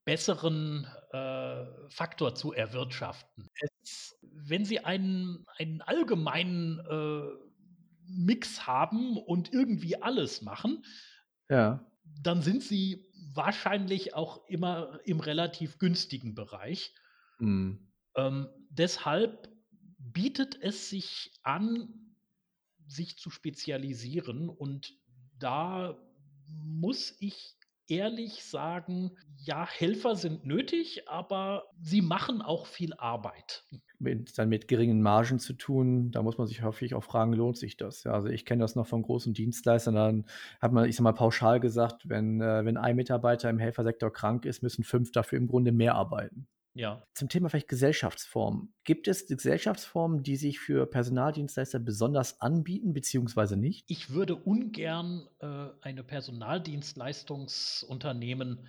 besseren, 0.08 0.86
äh, 1.12 1.66
Faktor 1.90 2.34
zu 2.34 2.52
erwirtschaften. 2.54 3.48
Es 3.82 4.16
wenn 4.22 4.64
Sie 4.64 4.80
einen 4.84 5.44
einen 5.58 5.82
allgemeinen, 5.82 6.80
äh, 6.80 7.22
Mix 8.10 8.66
haben 8.66 9.18
und 9.18 9.52
irgendwie 9.52 10.00
alles 10.00 10.40
machen 10.40 10.82
Ja. 11.50 11.88
dann 12.04 12.42
sind 12.42 12.62
Sie 12.62 13.06
wahrscheinlich 13.34 14.14
auch 14.14 14.46
immer 14.48 15.00
im 15.04 15.20
relativ 15.20 15.78
günstigen 15.78 16.34
Bereich. 16.34 16.94
Mhm. 17.40 17.88
Ähm, 18.16 18.48
deshalb 18.70 19.48
bietet 19.98 20.60
es 20.60 20.90
sich 20.90 21.38
an, 21.42 22.16
sich 22.86 23.18
zu 23.18 23.30
spezialisieren 23.30 24.48
und 24.48 24.94
da 25.38 25.98
muss 26.46 27.16
ich 27.20 27.57
ehrlich 27.88 28.44
sagen, 28.44 29.16
ja, 29.36 29.66
Helfer 29.66 30.16
sind 30.16 30.44
nötig, 30.44 31.08
aber 31.08 31.64
sie 31.80 32.02
machen 32.02 32.42
auch 32.42 32.66
viel 32.66 32.94
Arbeit. 32.94 33.64
Mit 33.98 34.38
dann 34.38 34.48
mit 34.48 34.68
geringen 34.68 35.02
Margen 35.02 35.38
zu 35.40 35.54
tun, 35.54 36.12
da 36.12 36.22
muss 36.22 36.38
man 36.38 36.46
sich 36.46 36.62
häufig 36.62 36.94
auch 36.94 37.02
fragen, 37.02 37.32
lohnt 37.32 37.56
sich 37.56 37.76
das? 37.76 38.04
Ja, 38.04 38.12
also 38.12 38.28
ich 38.28 38.44
kenne 38.44 38.60
das 38.62 38.76
noch 38.76 38.86
von 38.86 39.02
großen 39.02 39.34
Dienstleistern, 39.34 39.94
dann 39.94 40.26
hat 40.60 40.72
man, 40.72 40.88
ich 40.88 40.94
sage 40.94 41.04
mal, 41.04 41.12
pauschal 41.12 41.58
gesagt, 41.58 42.08
wenn 42.08 42.40
äh, 42.40 42.64
wenn 42.64 42.76
ein 42.76 42.94
Mitarbeiter 42.96 43.50
im 43.50 43.58
Helfersektor 43.58 44.12
krank 44.12 44.44
ist, 44.44 44.62
müssen 44.62 44.84
5 44.84 45.10
dafür 45.10 45.38
im 45.38 45.48
Grunde 45.48 45.72
mehr 45.72 45.94
arbeiten. 45.94 46.46
Ja. 46.74 47.02
Zum 47.14 47.28
Thema 47.28 47.48
vielleicht 47.48 47.68
Gesellschaftsformen. 47.68 48.74
Gibt 48.84 49.08
es 49.08 49.26
Gesellschaftsformen, 49.26 50.22
die 50.22 50.36
sich 50.36 50.60
für 50.60 50.86
Personaldienstleister 50.86 51.80
besonders 51.80 52.40
anbieten 52.40 52.92
beziehungsweise 52.92 53.56
nicht? 53.56 53.84
Ich 53.88 54.10
würde 54.10 54.36
ungern, 54.36 55.26
äh, 55.40 55.70
eine 55.80 56.04
Personaldienstleistungsunternehmen 56.04 58.68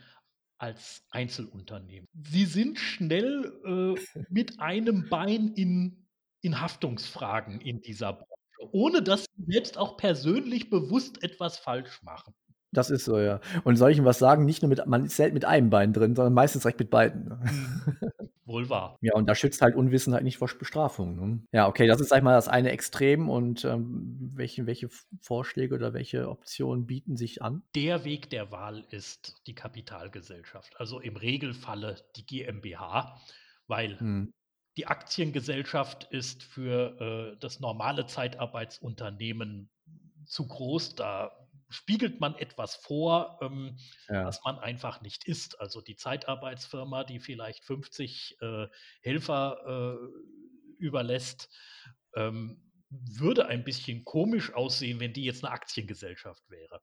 als 0.58 1.04
Einzelunternehmen. 1.12 2.08
Sie 2.14 2.46
sind 2.46 2.80
schnell, 2.80 3.54
äh, 3.66 3.94
mit 4.30 4.60
einem 4.60 5.08
Bein 5.10 5.54
in 5.54 6.08
in 6.42 6.62
Haftungsfragen 6.62 7.62
in 7.62 7.82
dieser 7.82 8.14
Branche, 8.14 8.72
ohne 8.72 9.02
dass 9.02 9.26
sie 9.36 9.52
selbst 9.52 9.78
auch 9.78 9.98
persönlich 9.98 10.70
bewusst 10.70 11.24
etwas 11.24 11.58
falsch 11.58 12.02
machen. 12.04 12.34
Das 12.72 12.90
ist 12.92 13.06
so, 13.06 13.18
ja. 13.20 13.40
Und 13.64 13.78
soll 13.78 13.92
ich 13.92 13.98
Ihnen 13.98 14.06
was 14.06 14.20
sagen? 14.20 14.46
Nicht 14.46 14.62
nur 14.62 14.70
mit 14.70 14.86
man 14.86 15.06
ist 15.06 15.16
selten 15.16 15.34
mit 15.34 15.46
einem 15.46 15.70
Bein 15.70 15.92
drin, 15.94 16.16
sondern 16.16 16.34
meistens 16.34 16.62
direkt 16.64 16.80
mit 16.80 16.90
beiden, 16.90 17.26
ne? 17.26 17.40
Mhm. 17.44 17.82
Wohl 18.46 18.68
wahr. 18.70 18.98
Ja, 19.02 19.14
und 19.14 19.28
da 19.28 19.36
schützt 19.36 19.62
halt 19.62 19.76
Unwissenheit 19.76 20.24
nicht 20.24 20.38
vor 20.38 20.50
Bestrafung, 20.58 21.16
ne? 21.16 21.44
Ja, 21.52 21.68
okay, 21.68 21.88
das 21.88 22.00
ist, 22.02 22.10
sage 22.10 22.20
ich 22.20 22.24
mal, 22.24 22.34
das 22.34 22.48
eine 22.48 22.72
Extrem 22.72 23.30
und, 23.30 23.64
ähm, 23.66 24.32
welche 24.34 24.66
welche 24.66 24.90
Vorschläge 25.22 25.76
oder 25.76 25.94
welche 25.94 26.30
Optionen 26.30 26.86
bieten 26.88 27.16
sich 27.16 27.42
an? 27.44 27.64
Der 27.76 28.06
Weg 28.06 28.30
der 28.32 28.52
Wahl 28.52 28.86
ist 28.90 29.42
die 29.48 29.54
Kapitalgesellschaft, 29.56 30.80
also 30.80 31.00
im 31.00 31.16
Regelfalle 31.16 31.98
die 32.16 32.26
GmbH, 32.26 33.20
weil 33.68 33.98
Mhm. 34.00 34.34
die 34.78 34.88
Aktiengesellschaft 34.88 36.06
ist 36.12 36.44
für, 36.44 37.34
äh, 37.36 37.38
das 37.40 37.60
normale 37.60 38.06
Zeitarbeitsunternehmen 38.08 39.70
zu 40.26 40.48
groß. 40.48 40.96
Da 40.96 41.32
spiegelt 41.70 42.20
man 42.20 42.36
etwas 42.36 42.76
vor, 42.76 43.40
ähm, 43.42 43.78
Ja. 44.10 44.30
was 44.30 44.40
man 44.46 44.60
einfach 44.60 45.02
nicht 45.02 45.26
ist. 45.26 45.60
Also 45.62 45.82
die 45.82 45.96
Zeitarbeitsfirma, 45.96 47.04
die 47.04 47.20
vielleicht 47.20 47.64
50, 47.64 48.38
äh, 48.42 48.68
Helfer, 49.02 49.98
äh, 49.98 50.76
überlässt, 50.78 51.50
ähm, 52.16 52.69
würde 52.92 53.48
ein 53.48 53.64
bisschen 53.64 54.04
komisch 54.06 54.54
aussehen, 54.54 55.00
wenn 55.00 55.14
die 55.14 55.24
jetzt 55.26 55.44
'ne 55.44 55.52
Aktiengesellschaft 55.52 56.50
wäre. 56.50 56.82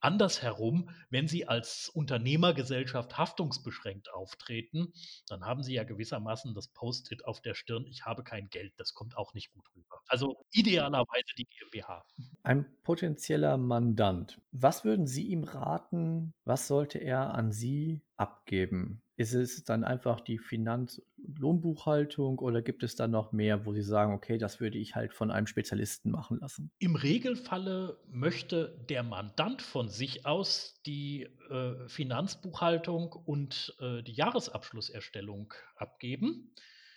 Andersherum, 0.00 0.90
wenn 1.10 1.28
Sie 1.28 1.46
als 1.48 1.88
Unternehmergesellschaft 1.90 3.18
haftungsbeschränkt 3.18 4.12
auftreten, 4.12 4.92
dann 5.28 5.44
haben 5.44 5.62
Sie 5.62 5.74
ja 5.74 5.84
gewissermaßen 5.84 6.54
das 6.54 6.68
Post-it 6.68 7.24
auf 7.26 7.40
der 7.42 7.54
Stirn: 7.54 7.86
„Ich 7.86 8.04
habe 8.06 8.24
kein 8.24 8.48
Geld.“ 8.50 8.74
Das 8.78 8.94
kommt 8.94 9.16
auch 9.16 9.34
nicht 9.34 9.50
gut 9.52 9.66
rüber. 9.76 10.00
Also 10.08 10.46
idealerweise 10.52 11.34
die 11.38 11.46
GmbH. 11.46 12.04
Ein 12.46 12.66
potenzieller 12.82 13.56
Mandant. 13.56 14.38
Was 14.52 14.84
würden 14.84 15.06
Sie 15.06 15.28
ihm 15.28 15.44
raten? 15.44 16.34
Was 16.44 16.68
sollte 16.68 16.98
er 16.98 17.32
an 17.32 17.52
Sie 17.52 18.02
abgeben? 18.18 19.00
Ist 19.16 19.34
es 19.34 19.64
dann 19.64 19.84
einfach 19.84 20.20
die 20.20 20.38
Finanz 20.38 21.02
Lohnbuchhaltung 21.16 22.38
oder 22.38 22.62
gibt 22.62 22.82
es 22.84 22.96
da 22.96 23.08
noch 23.08 23.32
mehr, 23.32 23.66
wo 23.66 23.72
Sie 23.72 23.82
sagen: 23.82 24.12
„Okay, 24.14 24.38
das 24.38 24.60
würde 24.60 24.78
ich 24.78 24.94
halt 24.96 25.14
von 25.14 25.30
einem 25.32 25.46
Spezialisten 25.48 26.10
machen 26.10 26.38
lassen?“ 26.40 26.70
Im 26.78 26.94
Regelfalle 26.96 28.00
möchte 28.06 28.84
der 28.88 29.02
Mandant 29.02 29.60
von 29.62 29.88
sich 29.88 30.24
aus 30.26 30.80
die, 30.86 31.22
äh, 31.50 31.88
Finanzbuchhaltung 31.88 33.12
und, 33.12 33.74
äh, 33.80 34.02
die 34.02 34.12
Jahresabschlusserstellung 34.12 35.52
abgeben. 35.76 36.54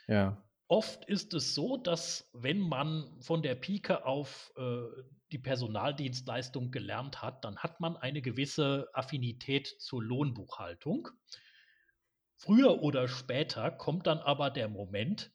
Ja. 0.07 0.43
Oft 0.69 1.05
ist 1.05 1.33
es 1.33 1.55
so, 1.55 1.77
dass 1.77 2.29
wenn 2.33 2.59
man 2.59 3.21
von 3.21 3.41
der 3.41 3.55
Pike 3.55 4.05
auf, 4.05 4.51
äh, 4.57 4.81
die 5.31 5.39
Personaldienstleistung 5.39 6.71
gelernt 6.71 7.21
hat, 7.21 7.45
dann 7.45 7.57
hat 7.59 7.79
man 7.79 7.95
eine 7.97 8.21
gewisse 8.21 8.87
Affinität 8.93 9.67
zur 9.79 10.03
Lohnbuchhaltung. 10.03 11.09
Früher 12.37 12.81
oder 12.83 13.07
später 13.07 13.71
kommt 13.71 14.07
dann 14.07 14.19
aber 14.19 14.49
der 14.51 14.69
Moment, 14.69 15.31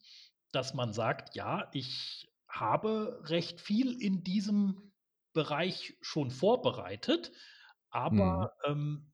dass 0.52 0.75
man 0.75 0.92
sagt: 0.92 1.35
„Ja, 1.37 1.68
ich 1.73 2.32
habe 2.49 3.21
recht 3.25 3.61
viel 3.61 4.00
in 4.00 4.23
diesem 4.25 4.92
Bereich 5.32 5.97
schon 6.00 6.30
vorbereitet, 6.30 7.32
Mhm. 8.11 8.47
aber, 8.47 8.52
ähm, 8.64 9.12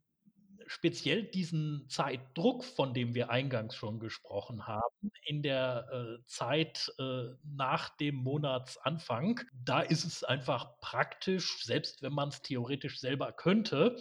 speziell 0.68 1.25
diesen 1.25 1.87
Zeitdruck, 1.88 2.64
von 2.64 2.94
dem 2.94 3.14
wir 3.14 3.30
eingangs 3.30 3.75
schon 3.75 3.98
gesprochen 4.00 4.66
haben, 4.66 5.10
in 5.25 5.42
der, 5.42 5.88
äh, 6.20 6.25
Zeit, 6.26 6.92
äh, 6.98 7.30
nach 7.44 7.96
dem 7.96 8.16
Monatsanfang, 8.16 9.40
da 9.52 9.80
ist 9.80 10.04
es 10.04 10.25
einfach 10.25 10.80
praktisch, 10.80 11.64
selbst 11.64 12.02
wenn 12.02 12.12
man's 12.12 12.42
theoretisch 12.42 13.00
selber 13.00 13.32
könnte, 13.32 13.96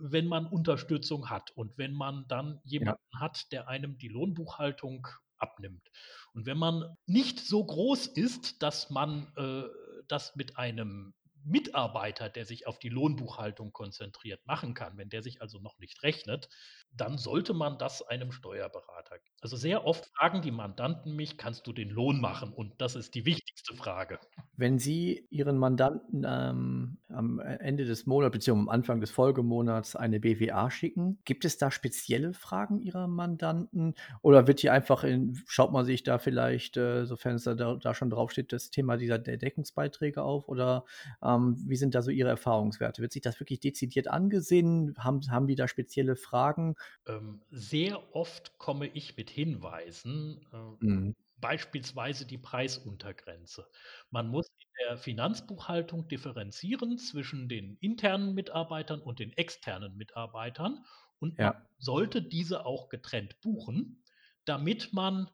wenn 0.00 0.26
man 0.26 0.46
Unterstützung 0.46 1.30
hat 1.30 1.50
und 1.52 1.78
wenn 1.78 1.92
man 1.92 2.26
dann 2.28 2.60
Ja. 2.78 2.96
jemanden 2.96 3.20
hat, 3.20 3.52
der 3.52 3.68
einem 3.68 3.98
die 3.98 4.08
Lohnbuchhaltung 4.08 5.06
abnimmt. 5.38 5.90
Und 6.32 6.46
wenn 6.46 6.58
man 6.58 6.96
nicht 7.06 7.40
so 7.40 7.64
groß 7.64 8.06
ist, 8.06 8.62
dass 8.62 8.90
man, 8.90 9.32
äh, 9.36 9.64
das 10.08 10.36
mit 10.36 10.56
einem 10.56 11.14
Mitarbeiter, 11.46 12.28
der 12.28 12.44
sich 12.44 12.66
auf 12.66 12.78
die 12.78 12.88
Lohnbuchhaltung 12.88 13.72
konzentriert, 13.72 14.44
machen 14.46 14.74
kann, 14.74 14.96
wenn 14.96 15.08
der 15.08 15.22
sich 15.22 15.40
also 15.42 15.58
noch 15.60 15.78
nicht 15.78 16.02
rechnet, 16.02 16.48
dann 16.90 17.18
sollte 17.18 17.54
man 17.54 17.78
das 17.78 18.02
einem 18.02 18.32
Steuerberater 18.32 19.16
also 19.42 19.56
sehr 19.56 19.84
oft 19.84 20.06
fragen 20.16 20.42
die 20.42 20.50
Mandanten 20.50 21.14
mich: 21.14 21.36
„Kannst 21.38 21.66
du 21.66 21.72
den 21.72 21.90
Lohn 21.90 22.20
machen?“ 22.20 22.52
Und 22.52 22.80
das 22.80 22.96
ist 22.96 23.14
die 23.14 23.26
wichtigste 23.26 23.76
Frage. 23.76 24.18
Wenn 24.56 24.78
Sie 24.78 25.26
Ihren 25.30 25.58
Mandanten, 25.58 26.24
ähm, 26.26 26.98
am 27.08 27.38
Ende 27.40 27.84
des 27.84 28.06
Monats 28.06 28.32
beziehungsweise 28.32 28.70
am 28.70 28.74
Anfang 28.74 29.00
des 29.00 29.10
Folgemonats 29.10 29.94
eine 29.94 30.18
BWA 30.18 30.70
schicken, 30.70 31.18
gibt 31.24 31.44
es 31.44 31.58
da 31.58 31.70
spezielle 31.70 32.32
Fragen 32.32 32.80
Ihrer 32.80 33.06
Mandanten 33.06 33.94
oder 34.22 34.46
wird 34.46 34.60
hier 34.60 34.72
einfach 34.72 35.04
in 35.04 35.36
schaut 35.46 35.72
man 35.72 35.84
sich 35.84 36.02
da 36.02 36.18
vielleicht, 36.18 36.78
äh, 36.78 37.04
sofern 37.04 37.36
es 37.36 37.44
da 37.44 37.54
da 37.54 37.94
schon 37.94 38.08
draufsteht, 38.10 38.52
das 38.52 38.70
Thema 38.70 38.96
dieser 38.96 39.18
der 39.18 39.36
Deckungsbeiträge 39.36 40.22
auf 40.22 40.48
oder, 40.48 40.86
ähm, 41.22 41.35
wie 41.38 41.76
sind 41.76 41.94
da 41.94 42.02
so 42.02 42.10
Ihre 42.10 42.28
Erfahrungswerte? 42.30 43.02
Wird 43.02 43.12
sich 43.12 43.22
das 43.22 43.40
wirklich 43.40 43.60
dezidiert 43.60 44.08
angesehen? 44.08 44.94
Haben 44.98 45.20
haben 45.30 45.46
die 45.46 45.54
da 45.56 45.68
spezielle 45.68 46.16
Fragen? 46.16 46.74
Ähm, 47.06 47.42
sehr 47.50 48.14
oft 48.14 48.58
komme 48.58 48.86
ich 48.88 49.16
mit 49.16 49.30
Hinweisen, 49.30 50.46
äh 50.52 50.76
Mhm. 50.80 51.12
beispielsweise 51.40 52.26
die 52.26 52.38
Preisuntergrenze. 52.38 53.68
Man 54.10 54.28
muss 54.28 54.46
in 54.48 54.88
der 54.88 54.96
Finanzbuchhaltung 54.98 56.08
differenzieren 56.08 56.98
zwischen 56.98 57.48
den 57.48 57.76
internen 57.78 58.34
Mitarbeitern 58.34 59.02
und 59.02 59.18
den 59.20 59.32
externen 59.34 59.96
Mitarbeitern 59.96 60.84
und 61.20 61.40
man 61.40 61.52
Ja. 61.56 61.66
sollte 61.78 62.22
diese 62.22 62.66
auch 62.66 62.88
getrennt 62.88 63.40
buchen, 63.42 64.02
damit 64.46 64.92
man 64.94 65.30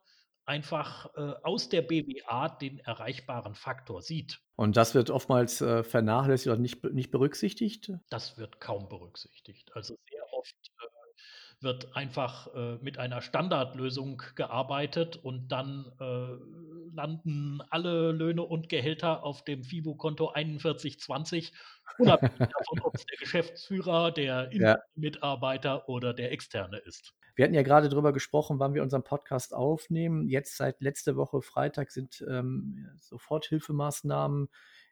einfach, 0.52 1.06
äh, 1.16 1.32
aus 1.42 1.68
der 1.70 1.82
BWA 1.82 2.48
den 2.50 2.78
erreichbaren 2.80 3.54
Faktor 3.54 4.02
sieht. 4.02 4.40
Und 4.56 4.76
das 4.76 4.94
wird 4.94 5.08
oftmals, 5.10 5.60
äh, 5.62 5.82
vernachlässigt 5.82 6.48
oder 6.52 6.60
nicht 6.60 6.84
nicht 6.84 7.10
berücksichtigt? 7.10 7.90
Das 8.10 8.36
wird 8.38 8.60
kaum 8.60 8.88
berücksichtigt. 8.88 9.70
Also, 9.74 9.96
sehr 10.10 10.22
oft, 10.32 10.54
äh, 10.80 11.64
wird 11.64 11.96
einfach, 11.96 12.52
äh, 12.54 12.76
mit 12.82 12.98
einer 12.98 13.22
Standardlösung 13.22 14.22
gearbeitet 14.34 15.16
und 15.16 15.48
dann, 15.48 15.90
äh, 16.00 16.94
landen 16.94 17.62
alle 17.70 18.12
Löhne 18.12 18.42
und 18.42 18.68
Gehälter 18.68 19.22
auf 19.24 19.44
dem 19.44 19.62
FIBO-Konto 19.64 20.32
4120, 20.34 21.52
unabhängig 21.98 22.48
davon, 22.52 22.80
ob's 22.82 23.06
der 23.06 23.16
Geschäftsführer, 23.20 24.12
der 24.12 24.50
Ja. 24.52 24.76
Mitarbeiter 24.94 25.88
oder 25.88 26.12
der 26.14 26.32
Externe 26.32 26.78
ist. 26.78 27.14
Wir 27.34 27.44
hatten 27.44 27.54
ja 27.54 27.62
grade 27.62 27.88
drüber 27.88 28.12
gesprochen, 28.12 28.58
wann 28.58 28.74
wir 28.74 28.82
unseren 28.82 29.04
Podcast 29.04 29.54
aufnehmen. 29.54 30.28
Jetzt 30.28 30.56
seit 30.56 30.80
letzter 30.80 31.16
Woche 31.16 31.42
Freitag 31.42 31.90
sind, 31.90 32.24
ähm, 32.28 32.88
Soforthilfemaßnahmen 32.98 34.48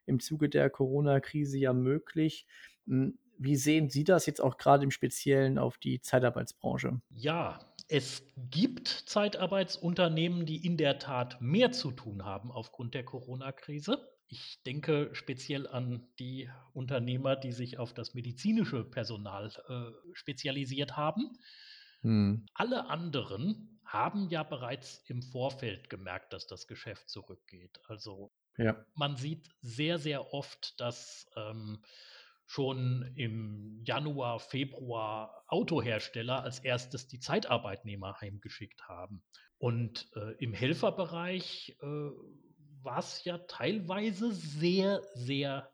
im 0.06 0.20
Zuge 0.20 0.48
der 0.48 0.70
Corona-Krise 0.70 1.58
ja 1.58 1.72
möglich. 1.72 2.46
Hm, 2.86 3.18
wie 3.38 3.56
sehen 3.56 3.88
Sie 3.88 4.04
das 4.04 4.26
jetzt 4.26 4.40
auch 4.40 4.58
grade 4.58 4.84
im 4.84 4.90
Speziellen 4.90 5.58
auf 5.58 5.78
die 5.78 6.00
Zeitarbeitsbranche? 6.00 7.00
Ja, 7.08 7.58
es 7.88 8.22
gibt 8.36 8.88
Zeitarbeitsunternehmen, 8.88 10.44
die 10.44 10.64
in 10.64 10.76
der 10.76 10.98
Tat 10.98 11.40
mehr 11.40 11.72
zu 11.72 11.90
tun 11.90 12.24
haben 12.24 12.50
aufgrund 12.52 12.94
der 12.94 13.04
Corona-Krise. 13.04 13.98
Ich 14.28 14.62
denke 14.64 15.10
speziell 15.12 15.66
an 15.66 16.06
die 16.18 16.50
Unternehmer, 16.72 17.34
die 17.34 17.52
sich 17.52 17.78
auf 17.78 17.94
das 17.94 18.14
medizinische 18.14 18.84
Personal, 18.84 19.50
äh, 19.68 20.12
spezialisiert 20.12 20.96
haben. 20.96 21.36
Mhm. 22.04 22.50
Alle 22.54 22.86
anderen 22.88 23.80
haben 23.84 24.28
ja 24.30 24.42
bereits 24.42 24.98
im 25.08 25.22
Vorfeld 25.22 25.90
gemerkt, 25.90 26.32
dass 26.32 26.46
das 26.46 26.66
Geschäft 26.66 27.08
zurückgeht. 27.10 27.80
Also, 27.88 28.32
Ja. 28.58 28.86
man 28.94 29.16
sieht 29.16 29.48
sehr, 29.60 29.98
sehr 29.98 30.34
oft, 30.34 30.80
dass, 30.80 31.26
ähm, 31.36 31.82
schon 32.46 33.12
im 33.16 33.82
Januar, 33.84 34.40
Februar 34.40 35.44
Autohersteller 35.48 36.42
als 36.42 36.60
1. 36.64 37.08
die 37.08 37.20
Zeitarbeitnehmer 37.20 38.20
heimgeschickt 38.20 38.88
haben. 38.88 39.24
Und, 39.58 40.10
äh, 40.16 40.32
im 40.38 40.52
Helferbereich, 40.54 41.76
äh, 41.82 41.86
war's 42.82 43.24
ja 43.24 43.38
teilweise 43.38 44.32
sehr, 44.32 45.02
sehr 45.14 45.70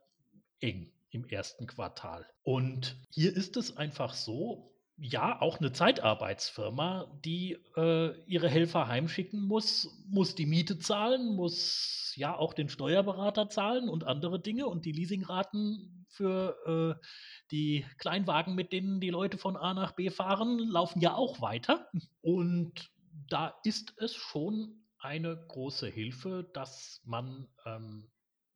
eng 0.60 0.92
im 1.10 1.24
1. 1.24 1.66
Quartal. 1.66 2.28
Und 2.42 2.98
hier 3.10 3.34
ist 3.36 3.56
es 3.56 3.76
einfach 3.76 4.14
so, 4.14 4.75
ja, 4.98 5.40
auch 5.42 5.60
'ne 5.60 5.72
Zeitarbeitsfirma, 5.72 7.06
die, 7.24 7.58
äh, 7.76 8.18
ihre 8.26 8.48
Helfer 8.48 8.88
heimschicken 8.88 9.42
muss, 9.42 10.02
muss 10.08 10.34
die 10.34 10.46
Miete 10.46 10.78
zahlen, 10.78 11.34
muss, 11.36 12.12
ja, 12.16 12.34
auch 12.36 12.54
den 12.54 12.68
Steuerberater 12.70 13.48
zahlen 13.50 13.88
und 13.90 14.04
andere 14.04 14.40
Dinge 14.40 14.66
und 14.66 14.84
die 14.86 14.92
Leasingraten 14.92 16.06
für, 16.08 16.98
äh, 17.00 17.06
die 17.50 17.84
Kleinwagen, 17.98 18.54
mit 18.54 18.72
denen 18.72 19.00
die 19.00 19.10
Leute 19.10 19.36
von 19.38 19.56
A 19.56 19.74
nach 19.74 19.92
B 19.92 20.10
fahren, 20.10 20.58
laufen 20.58 21.00
ja 21.00 21.14
auch 21.14 21.40
weiter. 21.42 21.88
Und 22.22 22.90
da 23.28 23.54
ist 23.64 23.94
es 23.98 24.14
schon 24.14 24.82
eine 24.98 25.36
große 25.48 25.88
Hilfe, 25.88 26.48
dass 26.54 27.02
man, 27.04 27.48
ähm, 27.66 28.10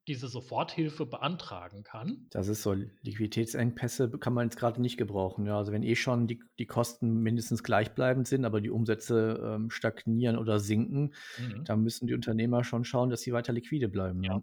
diese 0.09 0.29
Soforthilfe 0.29 1.07
beantragen 1.07 1.83
kann. 1.85 2.31
Das 2.33 2.47
ist 2.47 2.63
so 2.63 2.73
Liquiditätsengpässe 2.75 4.09
kann 4.19 4.35
man 4.35 4.47
jetzt 4.47 4.57
grade 4.57 4.81
nicht 4.81 4.97
gebrauchen, 4.97 5.47
ja. 5.47 5.57
Also, 5.59 5.73
wenn 5.73 5.83
eh 5.83 5.97
schon 5.97 6.29
die 6.29 6.41
die 6.61 6.67
Kosten 6.67 7.23
mindestens 7.23 7.65
gleichbleibend 7.65 8.29
sind, 8.29 8.45
aber 8.45 8.61
die 8.61 8.71
Umsätze, 8.71 9.41
ähm, 9.45 9.71
stagnieren 9.71 10.39
oder 10.39 10.61
sinken, 10.61 11.15
Mhm. 11.37 11.65
dann 11.65 11.83
müssen 11.83 12.07
die 12.07 12.15
Unternehmer 12.15 12.63
schon 12.63 12.85
schauen, 12.85 13.11
dass 13.11 13.23
sie 13.23 13.33
weiter 13.33 13.53
liquide 13.53 13.89
bleiben, 13.89 14.23
Ja. 14.23 14.35
ja. 14.35 14.43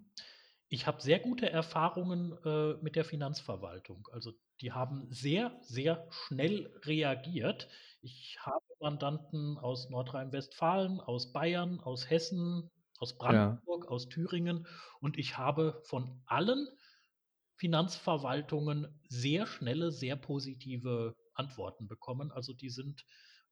Ich 0.70 0.86
habe 0.86 1.00
sehr 1.00 1.18
gute 1.20 1.48
Erfahrungen, 1.50 2.32
äh, 2.44 2.74
mit 2.82 2.94
der 2.96 3.04
Finanzverwaltung. 3.04 4.08
Also, 4.12 4.32
die 4.60 4.72
haben 4.72 5.06
sehr, 5.10 5.56
sehr 5.62 6.06
schnell 6.10 6.70
reagiert. 6.84 7.68
Ich 8.02 8.38
habe 8.40 8.64
Mandanten 8.80 9.56
aus 9.58 9.88
Nordrhein-Westfalen, 9.90 11.00
aus 11.00 11.32
Bayern, 11.32 11.80
aus 11.80 12.10
Hessen, 12.10 12.70
aus 12.98 13.18
Ja. 13.26 13.62
Brandenburg, 13.62 13.88
aus 13.88 14.08
Thüringen 14.08 14.66
und 15.00 15.18
ich 15.18 15.38
habe 15.38 15.82
von 15.86 16.22
allen 16.26 16.68
Finanzverwaltungen 17.56 19.00
sehr 19.08 19.46
schnelle, 19.46 19.92
sehr 19.92 20.16
positive 20.16 21.14
Antworten 21.34 21.88
bekommen. 21.88 22.32
Also, 22.32 22.54
die 22.54 22.70
sind, 22.70 23.04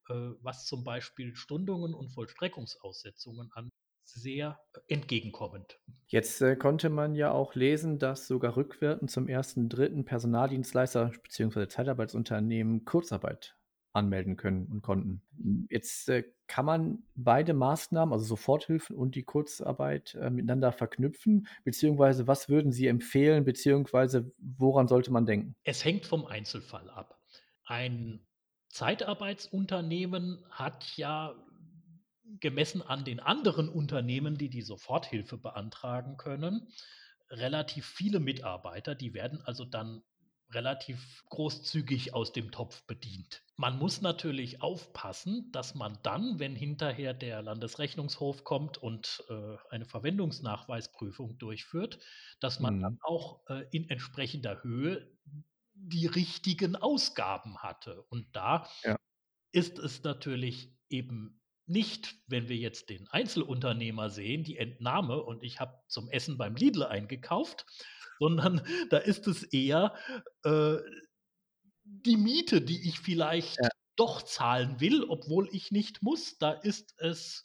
äh, 0.09 0.15
was 0.43 0.67
zum 0.67 0.85
Beispiel 0.85 1.37
Stundungen 1.37 1.95
und 1.95 2.11
Vollstreckungsaussetzungen 2.11 3.51
an 3.55 3.71
sehr 4.05 4.61
entgegenkommend. 4.89 5.81
Jetzt, 6.09 6.41
äh, 6.41 6.55
konnte 6.55 6.89
man 6.89 7.17
ja 7.17 7.33
auch 7.33 7.57
lesen, 7.57 7.99
dass 7.99 8.29
sogar 8.29 8.57
rückwirkend 8.57 9.11
zum 9.11 9.27
1.3. 9.29 10.05
Personaldienstleister 10.05 11.11
beziehungsweise 11.21 11.67
Zeitarbeitsunternehmen 11.67 12.85
Kurzarbeit 12.85 13.57
anmelden 13.97 14.37
können 14.37 14.67
und 14.67 14.83
konnten. 14.83 15.23
Hm, 15.37 15.67
jetzt, 15.71 16.09
äh, 16.09 16.25
kann 16.47 16.65
man 16.65 17.03
beide 17.17 17.55
Maßnahmen, 17.55 18.13
also 18.13 18.25
Soforthilfen 18.25 18.95
und 18.97 19.15
die 19.15 19.25
Kurzarbeit, 19.25 20.15
äh, 20.15 20.31
miteinander 20.31 20.73
verknüpfen? 20.73 21.49
Beziehungsweise 21.65 22.27
was 22.27 22.49
würden 22.49 22.71
Sie 22.71 22.87
empfehlen, 22.87 23.45
beziehungsweise 23.45 24.31
woran 24.39 24.87
sollte 24.87 25.11
man 25.11 25.27
denken? 25.27 25.57
Es 25.65 25.85
hängt 25.85 26.07
vom 26.07 26.27
Einzelfall 26.27 26.89
ab. 26.91 27.19
Ein 27.65 28.21
Zeitarbeitsunternehmen 28.69 30.45
hat 30.51 30.97
ja 30.97 31.35
gemessen 32.41 32.83
an 32.83 33.05
den 33.05 33.21
anderen 33.21 33.69
Unternehmen, 33.69 34.37
die 34.37 34.51
die 34.51 34.63
Soforthilfe 34.63 35.39
beantragen 35.39 36.17
können, 36.17 36.69
relativ 37.31 37.87
viele 37.87 38.21
Mitarbeiter. 38.21 38.95
Die 38.95 39.15
werden 39.15 39.41
also 39.43 39.65
dann 39.65 40.03
relativ 40.53 41.25
großzügig 41.29 42.15
aus 42.15 42.33
dem 42.33 42.51
Topf 42.53 42.87
bedient. 42.87 43.43
Man 43.57 43.79
muss 43.79 44.01
natürlich 44.01 44.63
aufpassen, 44.63 45.51
dass 45.53 45.75
man 45.75 45.99
dann, 46.03 46.39
wenn 46.39 46.55
hinterher 46.55 47.15
der 47.15 47.43
Landesrechnungshof 47.43 48.45
kommt 48.45 48.79
und, 48.79 49.25
äh, 49.29 49.57
eine 49.71 49.85
Verwendungsnachweisprüfung 49.87 51.39
durchführt, 51.39 51.99
dass 52.41 52.61
man 52.61 52.71
dann 52.81 52.91
Mhm. 52.91 52.99
auch, 53.03 53.43
äh, 53.49 53.67
in 53.73 53.89
entsprechender 53.89 54.63
Höhe 54.63 55.17
die 55.75 56.07
richtigen 56.07 56.77
Ausgaben 56.77 57.59
hatte. 57.59 58.03
Und 58.05 58.35
da 58.37 58.69
Ja. 58.83 58.97
ist 59.53 59.79
es 59.79 60.03
natürlich 60.03 60.77
eben 60.89 61.43
nicht, 61.67 62.15
wenn 62.29 62.49
wir 62.49 62.57
jetzt 62.57 62.91
den 62.91 63.09
Einzelunternehmer 63.09 64.09
sehen, 64.11 64.45
die 64.45 64.57
Entnahme 64.57 65.21
und 65.23 65.43
ich 65.43 65.59
habe 65.61 65.81
zum 65.89 66.09
Essen 66.11 66.39
beim 66.39 66.55
Lidl 66.55 66.85
eingekauft, 66.85 67.67
sondern 68.21 68.63
da 68.91 68.99
ist 68.99 69.27
es 69.29 69.43
eher, 69.45 69.95
äh, 70.45 70.77
die 71.85 72.17
Miete, 72.17 72.61
die 72.63 72.89
ich 72.89 73.01
vielleicht 73.01 73.59
Ja. 73.61 73.69
doch 73.97 74.23
zahlen 74.23 74.81
will, 74.81 75.05
obwohl 75.05 75.49
ich 75.53 75.71
nicht 75.71 76.03
muss. 76.03 76.39
Da 76.39 76.53
ist 76.53 76.95
es 76.99 77.45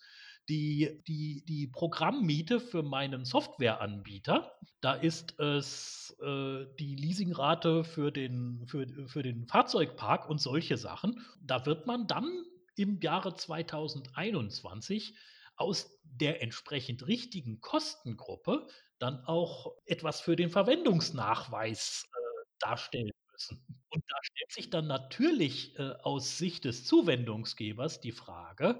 die 0.49 1.01
die 1.07 1.43
die 1.47 1.67
Programmmiete 1.67 2.59
für 2.59 2.83
meinen 2.83 3.25
Softwareanbieter. 3.25 4.51
Da 4.81 4.93
ist 4.95 5.39
es, 5.39 6.15
äh, 6.21 6.65
die 6.79 6.95
Leasingrate 6.95 7.83
für 7.83 8.11
den 8.11 8.65
für 8.67 8.87
für 9.07 9.23
den 9.23 9.45
Fahrzeugpark 9.47 10.29
und 10.29 10.41
solche 10.41 10.77
Sachen. 10.77 11.23
Da 11.41 11.65
wird 11.65 11.85
man 11.87 12.07
dann 12.07 12.29
im 12.75 12.99
Jahre 13.01 13.35
2021 13.35 15.15
aus 15.55 15.99
der 16.03 16.41
entsprechend 16.41 17.07
richtigen 17.07 17.61
Kostengruppe 17.61 18.67
dann 19.01 19.25
auch 19.25 19.75
etwas 19.85 20.21
für 20.21 20.35
den 20.35 20.49
Verwendungsnachweis, 20.49 22.03
äh, 22.13 22.45
darstellen 22.59 23.11
müssen. 23.33 23.65
Und 23.89 24.03
da 24.07 24.15
stellt 24.23 24.51
sich 24.51 24.69
dann 24.69 24.87
natürlich, 24.87 25.77
äh, 25.79 25.93
aus 26.03 26.37
Sicht 26.37 26.65
des 26.65 26.85
Zuwendungsgebers 26.85 28.01
die 28.01 28.11
Frage: 28.13 28.79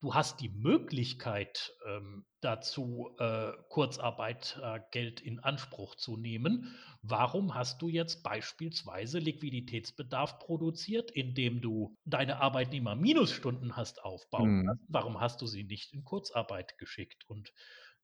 Du 0.00 0.14
hast 0.14 0.40
die 0.40 0.50
Möglichkeit, 0.50 1.72
ähm, 1.86 2.26
dazu, 2.40 3.14
äh, 3.18 3.52
Kurzarbeit 3.70 4.60
äh, 4.62 4.80
Geld 4.90 5.20
in 5.22 5.40
Anspruch 5.40 5.94
zu 5.94 6.16
nehmen. 6.18 6.74
Warum 7.00 7.54
hast 7.54 7.80
du 7.80 7.88
jetzt 7.88 8.22
beispielsweise 8.22 9.18
Liquiditätsbedarf 9.18 10.38
produziert, 10.40 11.10
indem 11.10 11.62
du 11.62 11.96
deine 12.04 12.40
Arbeitnehmer 12.40 12.94
Minusstunden 12.96 13.76
hast 13.76 14.04
aufbauen 14.04 14.50
Mhm. 14.50 14.64
lassen? 14.66 14.86
Warum 14.88 15.20
hast 15.20 15.40
du 15.40 15.46
sie 15.46 15.64
nicht 15.64 15.92
in 15.94 16.04
Kurzarbeit 16.04 16.76
geschickt? 16.76 17.24
Und 17.26 17.52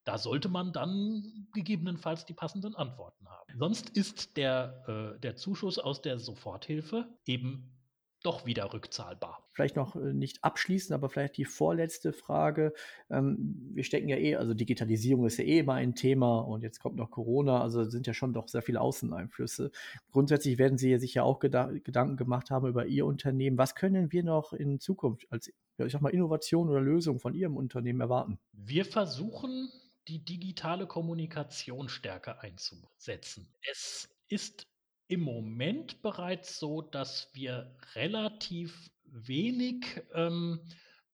da 0.04 0.18
sollte 0.18 0.48
man 0.48 0.72
dann 0.72 1.48
gegebenenfalls 1.52 2.24
die 2.24 2.34
passenden 2.34 2.74
Antworten 2.74 3.28
haben. 3.28 3.58
Sonst 3.58 3.90
ist 3.90 4.36
der, 4.36 5.14
äh 5.16 5.20
der 5.20 5.36
Zuschuss 5.36 5.78
aus 5.78 6.02
der 6.02 6.18
Soforthilfe 6.18 7.08
eben 7.26 7.80
doch 8.22 8.44
wieder 8.44 8.72
rückzahlbar. 8.72 9.48
Vielleicht 9.52 9.76
noch 9.76 9.96
äh, 9.96 10.12
nicht 10.12 10.44
abschließend, 10.44 10.92
aber 10.92 11.08
vielleicht 11.08 11.36
die 11.36 11.44
vorletzte 11.44 12.12
Frage. 12.12 12.74
Ähm, 13.08 13.70
wir 13.72 13.84
stecken 13.84 14.08
ja 14.08 14.16
eh, 14.16 14.36
also 14.36 14.52
Digitalisierung 14.52 15.26
ist 15.26 15.38
ja 15.38 15.44
eh 15.44 15.60
immer 15.60 15.74
ein 15.74 15.94
Thema 15.94 16.40
und 16.40 16.62
jetzt 16.62 16.80
kommt 16.80 16.96
noch 16.96 17.10
Corona, 17.10 17.62
also 17.62 17.84
sind 17.84 18.06
ja 18.06 18.14
schon 18.14 18.32
doch 18.32 18.48
sehr 18.48 18.62
viele 18.62 18.80
Außeneinflüsse. 18.80 19.70
Grundsätzlich 20.12 20.58
werden 20.58 20.78
Sie 20.78 20.98
sich 20.98 21.14
ja 21.14 21.22
auch 21.22 21.38
Gedanken 21.38 22.16
gemacht 22.16 22.50
haben 22.50 22.68
über 22.68 22.86
Ihr 22.86 23.06
Unternehmen. 23.06 23.58
Was 23.58 23.74
können 23.74 24.12
wir 24.12 24.22
noch 24.22 24.52
in 24.52 24.80
Zukunft 24.80 25.26
als, 25.30 25.48
ich 25.48 25.92
sag 25.92 26.02
mal, 26.02 26.10
Innovation 26.10 26.68
oder 26.68 26.80
Lösung 26.80 27.20
von 27.20 27.34
Ihrem 27.34 27.56
Unternehmen 27.56 28.00
erwarten? 28.00 28.38
Wir 28.52 28.84
versuchen, 28.84 29.70
die 30.08 30.24
digitale 30.24 30.86
Kommunikation 30.86 31.88
stärker 31.88 32.40
einzusetzen. 32.40 33.52
Es 33.70 34.08
ist 34.28 34.66
im 35.08 35.20
Moment 35.20 36.02
bereits 36.02 36.58
so, 36.58 36.82
dass 36.82 37.28
wir 37.32 37.76
relativ 37.94 38.90
wenig 39.04 40.02
ähm, 40.14 40.60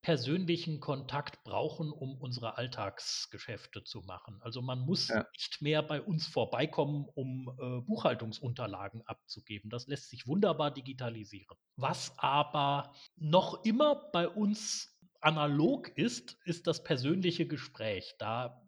persönlichen 0.03 0.79
Kontakt 0.79 1.43
brauchen, 1.43 1.91
um 1.91 2.17
unsere 2.21 2.59
Alltagsgeschäfte 2.59 3.83
zu 3.83 4.03
machen. 4.03 4.39
Also 4.41 4.63
man 4.63 4.79
muss 4.79 5.09
ja. 5.09 5.27
nicht 5.33 5.63
mehr 5.63 5.83
bei 5.83 6.01
uns 6.01 6.29
vorbeikommen, 6.29 7.07
um 7.15 7.49
äh, 7.59 7.81
Buchhaltungsunterlagen 7.81 9.03
abzugeben. 9.03 9.69
Das 9.69 9.89
lässt 9.89 10.11
sich 10.11 10.29
wunderbar 10.29 10.71
digitalisieren. 10.71 11.57
Was 11.75 12.17
aber 12.19 12.95
noch 13.17 13.65
immer 13.65 13.97
bei 14.13 14.29
uns 14.29 14.97
analog 15.21 15.89
ist, 15.97 16.39
ist 16.45 16.69
das 16.69 16.85
persönliche 16.85 17.49
Gespräch. 17.49 18.15
Da 18.21 18.63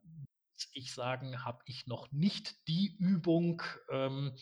muss 0.59 0.71
ich 0.73 0.93
sagen, 0.93 1.45
habe 1.45 1.63
ich 1.67 1.87
noch 1.87 2.11
nicht 2.11 2.67
die 2.67 2.97
Übung. 2.99 3.63
Ähm, 3.93 4.37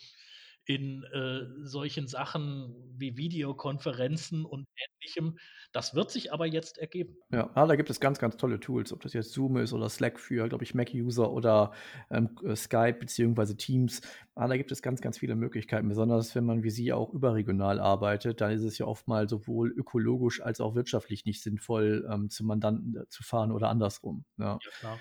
in 0.67 1.03
äh, 1.13 1.65
solchen 1.65 2.07
Sachen 2.07 2.75
wie 2.97 3.15
Videokonferenzen 3.15 4.43
und 4.43 4.67
ähnlichem. 4.75 5.39
Das 5.71 5.95
wird 5.95 6.11
sich 6.11 6.33
aber 6.33 6.45
jetzt 6.45 6.77
ergeben. 6.77 7.15
Ja, 7.31 7.49
ah, 7.53 7.65
da 7.65 7.77
gibt 7.77 7.89
es 7.89 8.01
ganz, 8.01 8.19
ganz 8.19 8.35
tolle 8.35 8.59
Tools, 8.59 8.91
ob 8.91 9.01
das 9.01 9.13
jetzt 9.13 9.31
Zoom 9.31 9.57
ist 9.57 9.71
oder 9.71 9.87
Slack 9.87 10.19
für, 10.19 10.49
glaube 10.49 10.65
ich, 10.65 10.75
Mac-User 10.75 11.31
oder 11.31 11.71
ähm, 12.11 12.37
äh, 12.43 12.55
Skype 12.55 12.99
beziehungsweise 12.99 13.55
Teams. 13.55 14.01
Ah, 14.35 14.47
da 14.47 14.57
gibt 14.57 14.71
es 14.73 14.81
ganz, 14.81 14.99
ganz 14.99 15.17
viele 15.17 15.35
Möglichkeiten. 15.35 15.87
Besonders 15.87 16.35
wenn 16.35 16.45
man 16.45 16.63
wie 16.63 16.69
Sie 16.69 16.91
auch 16.91 17.13
überregional 17.13 17.79
arbeitet, 17.79 18.41
dann 18.41 18.51
ist 18.51 18.63
es 18.63 18.77
ja 18.77 18.85
oft 18.87 19.07
mal 19.07 19.29
sowohl 19.29 19.71
ökologisch 19.71 20.41
als 20.41 20.59
auch 20.59 20.75
wirtschaftlich 20.75 21.23
nicht 21.23 21.41
sinnvoll, 21.41 22.05
ähm, 22.11 22.29
zu 22.29 22.43
Mandanten 22.43 22.97
äh, 22.97 23.07
zu 23.07 23.23
fahren 23.23 23.53
oder 23.53 23.69
andersrum. 23.69 24.25
Ja, 24.37 24.59
ja 24.61 24.69
klar. 24.79 24.99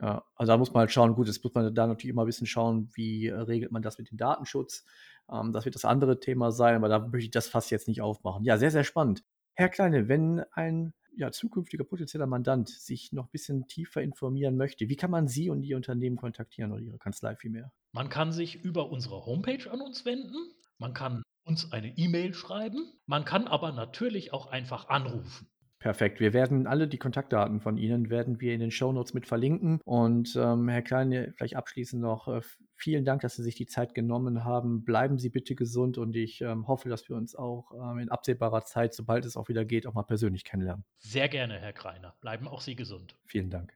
Ja, 0.00 0.24
also 0.34 0.52
da 0.52 0.58
muss 0.58 0.72
man 0.72 0.80
halt 0.80 0.90
schauen, 0.90 1.14
gut, 1.14 1.26
jetzt 1.26 1.42
muss 1.42 1.54
man 1.54 1.74
da 1.74 1.86
natürlich 1.86 2.12
immer 2.12 2.24
ein 2.24 2.26
bisschen 2.26 2.46
schauen, 2.46 2.90
wie 2.94 3.28
äh, 3.28 3.34
regelt 3.34 3.72
man 3.72 3.82
das 3.82 3.96
mit 3.98 4.10
dem 4.10 4.18
Datenschutz. 4.18 4.84
Ähm, 5.32 5.52
das 5.52 5.64
wird 5.64 5.74
das 5.74 5.86
andere 5.86 6.20
Thema 6.20 6.52
sein, 6.52 6.76
aber 6.76 6.88
da 6.88 6.98
möchte 6.98 7.24
ich 7.24 7.30
das 7.30 7.48
fast 7.48 7.70
jetzt 7.70 7.88
nicht 7.88 8.02
aufmachen. 8.02 8.44
Ja, 8.44 8.58
sehr, 8.58 8.70
sehr 8.70 8.84
spannend. 8.84 9.24
Herr 9.54 9.70
Kleine, 9.70 10.08
wenn 10.08 10.44
ein 10.52 10.92
ja, 11.16 11.32
zukünftiger 11.32 11.84
potenzieller 11.84 12.26
Mandant 12.26 12.68
sich 12.68 13.12
noch 13.12 13.24
ein 13.24 13.30
bisschen 13.32 13.66
tiefer 13.68 14.02
informieren 14.02 14.56
möchte, 14.56 14.88
wie 14.90 14.96
kann 14.96 15.10
man 15.10 15.28
Sie 15.28 15.48
und 15.48 15.62
Ihr 15.62 15.76
Unternehmen 15.76 16.16
kontaktieren 16.16 16.72
oder 16.72 16.82
Ihre 16.82 16.98
Kanzlei 16.98 17.36
vielmehr? 17.36 17.72
Man 17.92 18.10
kann 18.10 18.32
sich 18.32 18.62
über 18.62 18.90
unsere 18.90 19.24
Homepage 19.24 19.70
an 19.70 19.80
uns 19.80 20.04
wenden. 20.04 20.52
Man 20.76 20.92
kann 20.92 21.22
uns 21.44 21.72
eine 21.72 21.96
E-Mail 21.96 22.34
schreiben. 22.34 22.92
Man 23.06 23.24
kann 23.24 23.46
aber 23.46 23.72
natürlich 23.72 24.34
auch 24.34 24.48
einfach 24.48 24.88
anrufen. 24.88 25.48
Perfekt. 25.78 26.20
Wir 26.20 26.32
werden 26.32 26.66
alle 26.66 26.88
die 26.88 26.98
Kontaktdaten 26.98 27.60
von 27.60 27.76
Ihnen 27.76 28.08
werden 28.08 28.40
wir 28.40 28.54
in 28.54 28.60
den 28.60 28.70
Shownotes 28.70 29.12
mit 29.14 29.26
verlinken. 29.26 29.80
Und 29.84 30.34
ähm, 30.36 30.68
Herr 30.68 30.82
Klein, 30.82 31.32
vielleicht 31.36 31.56
abschließend 31.56 32.00
noch 32.00 32.28
äh, 32.28 32.40
vielen 32.74 33.04
Dank, 33.04 33.20
dass 33.20 33.36
Sie 33.36 33.42
sich 33.42 33.56
die 33.56 33.66
Zeit 33.66 33.94
genommen 33.94 34.44
haben. 34.44 34.84
Bleiben 34.84 35.18
Sie 35.18 35.28
bitte 35.28 35.54
gesund 35.54 35.98
und 35.98 36.16
ich 36.16 36.40
ähm, 36.40 36.66
hoffe, 36.66 36.88
dass 36.88 37.08
wir 37.08 37.16
uns 37.16 37.36
auch 37.36 37.72
ähm, 37.72 37.98
in 37.98 38.08
absehbarer 38.08 38.64
Zeit, 38.64 38.94
sobald 38.94 39.26
es 39.26 39.36
auch 39.36 39.48
wieder 39.48 39.64
geht, 39.64 39.86
auch 39.86 39.94
mal 39.94 40.02
persönlich 40.02 40.44
kennenlernen. 40.44 40.84
Sehr 40.98 41.28
gerne, 41.28 41.58
Herr 41.58 41.74
Kreiner. 41.74 42.14
Bleiben 42.20 42.48
auch 42.48 42.62
Sie 42.62 42.74
gesund. 42.74 43.16
Vielen 43.26 43.50
Dank. 43.50 43.74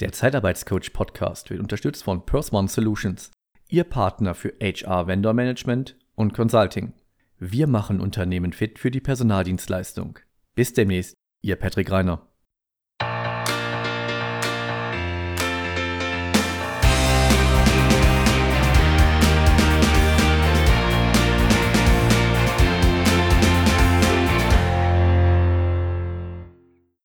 Der 0.00 0.10
Zeitarbeitscoach 0.10 0.92
Podcast 0.92 1.50
wird 1.50 1.60
unterstützt 1.60 2.02
von 2.02 2.26
PersOne 2.26 2.66
Solutions, 2.66 3.30
Ihr 3.68 3.84
Partner 3.84 4.34
für 4.34 4.52
HR 4.60 5.06
Vendor 5.06 5.32
Management 5.32 5.94
und 6.16 6.34
Consulting. 6.34 6.92
Wir 7.42 7.66
machen 7.66 8.00
Unternehmen 8.00 8.52
fit 8.52 8.78
für 8.78 8.90
die 8.90 9.00
Personaldienstleistung. 9.00 10.18
Bis 10.54 10.74
demnächst, 10.74 11.14
Ihr 11.40 11.56
Patrick 11.56 11.90
Reiner. 11.90 12.29